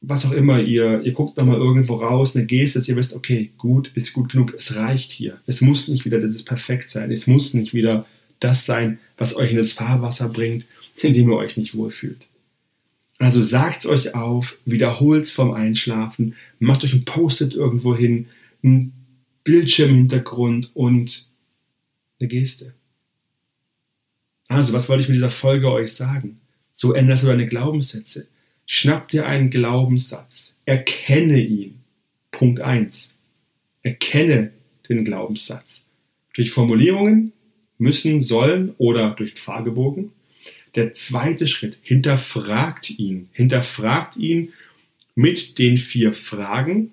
was 0.01 0.27
auch 0.27 0.33
immer, 0.33 0.61
ihr, 0.61 1.03
ihr 1.03 1.13
guckt 1.13 1.37
nochmal 1.37 1.57
irgendwo 1.57 1.95
raus, 1.97 2.37
eine 2.37 2.47
Geste, 2.47 2.79
dass 2.79 2.89
ihr 2.89 2.97
wisst, 2.97 3.15
okay, 3.15 3.51
gut, 3.57 3.91
ist 3.95 4.13
gut 4.13 4.33
genug, 4.33 4.55
es 4.57 4.77
reicht 4.77 5.13
hier. 5.13 5.39
Es 5.47 5.61
muss 5.61 5.89
nicht 5.89 6.05
wieder 6.05 6.21
dieses 6.21 6.45
Perfekt 6.45 6.91
sein, 6.91 7.11
es 7.11 7.27
muss 7.27 7.55
nicht 7.55 7.73
wieder 7.73 8.07
das 8.41 8.67
sein, 8.67 8.99
was 9.17 9.37
euch 9.37 9.53
in 9.53 9.57
das 9.57 9.73
Fahrwasser 9.73 10.29
bringt, 10.29 10.67
in 10.97 11.13
dem 11.13 11.31
ihr 11.31 11.37
euch 11.37 11.57
nicht 11.57 11.75
wohlfühlt. 11.75 12.27
Also 13.19 13.41
sagt's 13.41 13.87
euch 13.87 14.15
auf, 14.15 14.59
wiederholt's 14.67 15.31
vom 15.31 15.53
Einschlafen, 15.53 16.35
macht 16.59 16.85
euch 16.85 16.93
ein 16.93 17.05
Post-it 17.05 17.55
irgendwo 17.55 17.97
hin, 17.97 18.27
ein 18.63 18.93
Bildschirmhintergrund 19.45 20.71
und 20.75 21.29
eine 22.19 22.29
Geste. 22.29 22.75
Also, 24.49 24.73
was 24.73 24.89
wollte 24.89 25.03
ich 25.03 25.09
mit 25.09 25.17
dieser 25.17 25.31
Folge 25.31 25.71
euch 25.71 25.93
sagen? 25.93 26.41
So 26.73 26.93
änderst 26.93 27.23
du 27.23 27.29
deine 27.29 27.47
Glaubenssätze. 27.47 28.27
Schnapp 28.67 29.09
dir 29.09 29.27
einen 29.27 29.51
Glaubenssatz. 29.51 30.59
Erkenne 30.65 31.41
ihn. 31.41 31.81
Punkt 32.31 32.61
1. 32.61 33.17
Erkenne 33.83 34.53
den 34.89 35.05
Glaubenssatz. 35.05 35.85
Durch 36.35 36.51
Formulierungen, 36.51 37.33
müssen, 37.79 38.21
sollen 38.21 38.75
oder 38.79 39.11
durch 39.11 39.35
Fragebogen. 39.35 40.13
Der 40.75 40.93
zweite 40.95 41.47
Schritt, 41.47 41.79
hinterfragt 41.83 42.99
ihn. 42.99 43.29
Hinterfragt 43.33 44.17
ihn 44.17 44.53
mit 45.15 45.59
den 45.59 45.77
vier 45.77 46.13
Fragen, 46.13 46.93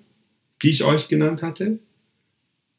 die 0.62 0.70
ich 0.70 0.84
euch 0.84 1.08
genannt 1.08 1.42
hatte, 1.42 1.80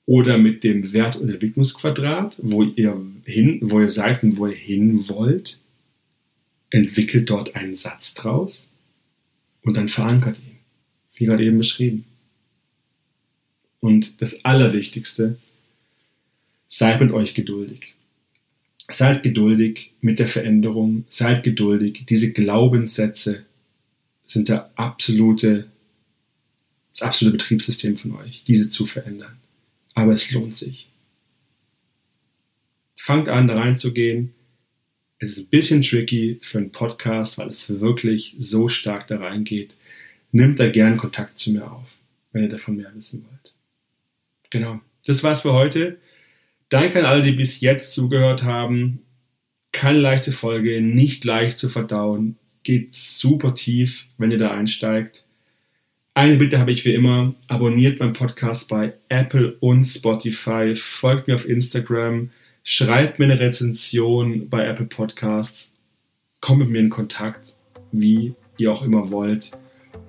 oder 0.06 0.38
mit 0.38 0.64
dem 0.64 0.94
Wert- 0.94 1.16
und 1.16 1.30
Entwicklungsquadrat, 1.30 2.38
wo 2.42 2.64
ihr 2.64 3.02
hin, 3.26 3.60
wo 3.62 3.80
ihr 3.80 3.90
seid 3.90 4.24
und 4.24 4.38
wo 4.38 4.48
ihr 4.48 4.56
hin 4.56 5.08
wollt. 5.08 5.62
Entwickelt 6.70 7.30
dort 7.30 7.56
einen 7.56 7.76
Satz 7.76 8.14
draus 8.16 8.72
und 9.62 9.78
dann 9.78 9.90
verankert 9.90 10.40
ihn, 10.40 10.58
wie 11.16 11.26
gerade 11.26 11.46
eben 11.46 11.60
beschrieben. 11.60 12.06
Und 13.80 14.22
das 14.22 14.44
Allerwichtigste, 14.44 15.38
seid 16.74 17.00
mit 17.00 17.12
euch 17.12 17.36
geduldig. 17.36 17.94
Seid 18.92 19.22
geduldig 19.22 19.92
mit 20.02 20.18
der 20.18 20.28
Veränderung, 20.28 21.06
seid 21.10 21.44
geduldig. 21.44 22.06
Diese 22.10 22.34
Glaubenssätze 22.34 23.46
sind 24.26 24.50
der 24.50 24.72
absolute, 24.76 25.68
das 26.92 27.04
absolute 27.04 27.38
Betriebssystem 27.38 27.96
von 27.96 28.16
euch, 28.16 28.44
diese 28.46 28.72
zu 28.72 28.88
verändern. 28.88 29.38
Aber 29.94 30.14
es 30.14 30.32
lohnt 30.32 30.58
sich. 30.58 30.90
Fangt 32.96 33.30
an, 33.30 33.48
da 33.48 33.56
reinzugehen. 33.56 34.34
Es 35.20 35.32
ist 35.32 35.40
ein 35.40 35.48
bisschen 35.48 35.82
tricky 35.82 36.40
für 36.42 36.58
einen 36.58 36.72
Podcast, 36.72 37.38
weil 37.38 37.50
es 37.50 37.80
wirklich 37.80 38.36
so 38.40 38.70
stark 38.70 39.08
da 39.08 39.18
reingeht. 39.18 39.74
Nimmt 40.32 40.60
da 40.60 40.70
gern 40.70 40.98
Kontakt 40.98 41.38
zu 41.38 41.52
mir 41.52 41.72
auf, 41.72 41.88
wenn 42.32 42.44
ihr 42.44 42.50
davon 42.50 42.76
mehr 42.76 42.92
wissen 42.96 43.26
wollt. 43.26 43.54
Genau. 44.50 44.80
Das 45.06 45.24
war's 45.24 45.42
für 45.42 45.54
heute. 45.54 46.00
Danke 46.70 47.00
an 47.00 47.06
alle, 47.06 47.24
die 47.24 47.34
bis 47.34 47.62
jetzt 47.62 47.92
zugehört 47.92 48.44
haben. 48.44 49.00
Keine 49.72 50.00
leichte 50.00 50.32
Folge, 50.32 50.82
nicht 50.82 51.24
leicht 51.26 51.60
zu 51.60 51.70
verdauen. 51.70 52.38
Geht 52.64 52.96
super 52.96 53.54
tief, 53.54 54.08
wenn 54.18 54.32
ihr 54.32 54.38
da 54.38 54.52
einsteigt. 54.52 55.26
Eine 56.16 56.38
Bitte 56.38 56.60
habe 56.60 56.72
ich 56.72 56.86
wie 56.86 56.94
immer. 56.94 57.34
Abonniert 57.48 58.00
meinen 58.00 58.14
Podcast 58.14 58.70
bei 58.70 58.94
Apple 59.10 59.58
und 59.60 59.84
Spotify. 59.84 60.76
Folgt 60.76 61.28
mir 61.28 61.36
auf 61.36 61.50
Instagram. 61.50 62.30
Schreibt 62.64 63.18
mir 63.18 63.26
eine 63.26 63.40
Rezension 63.40 64.48
bei 64.48 64.64
Apple 64.64 64.86
Podcasts. 64.86 65.76
Kommt 66.40 66.60
mit 66.60 66.70
mir 66.70 66.80
in 66.80 66.90
Kontakt, 66.92 67.58
wie 67.92 68.36
ihr 68.58 68.72
auch 68.72 68.84
immer 68.84 69.12
wollt. 69.12 69.52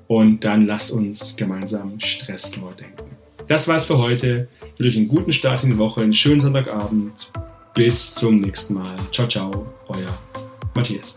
Und 0.07 0.45
dann 0.45 0.67
lasst 0.67 0.93
uns 0.93 1.37
gemeinsam 1.37 1.99
Stress 2.01 2.59
neu 2.59 2.73
denken. 2.73 3.17
Das 3.49 3.67
war's 3.67 3.87
für 3.87 3.97
heute. 3.97 4.49
Ich 4.61 4.81
wünsche 4.81 4.91
euch 4.91 4.97
einen 4.97 5.09
guten 5.09 5.33
Start 5.33 5.65
in 5.65 5.71
die 5.71 5.79
Woche, 5.79 6.03
einen 6.03 6.13
schönen 6.13 6.43
Sonntagabend. 6.43 7.31
Bis 7.75 8.15
zum 8.15 8.41
nächsten 8.41 8.75
Mal. 8.75 8.97
Ciao, 9.11 9.27
ciao, 9.27 9.75
euer 9.89 10.19
Matthias. 10.75 11.15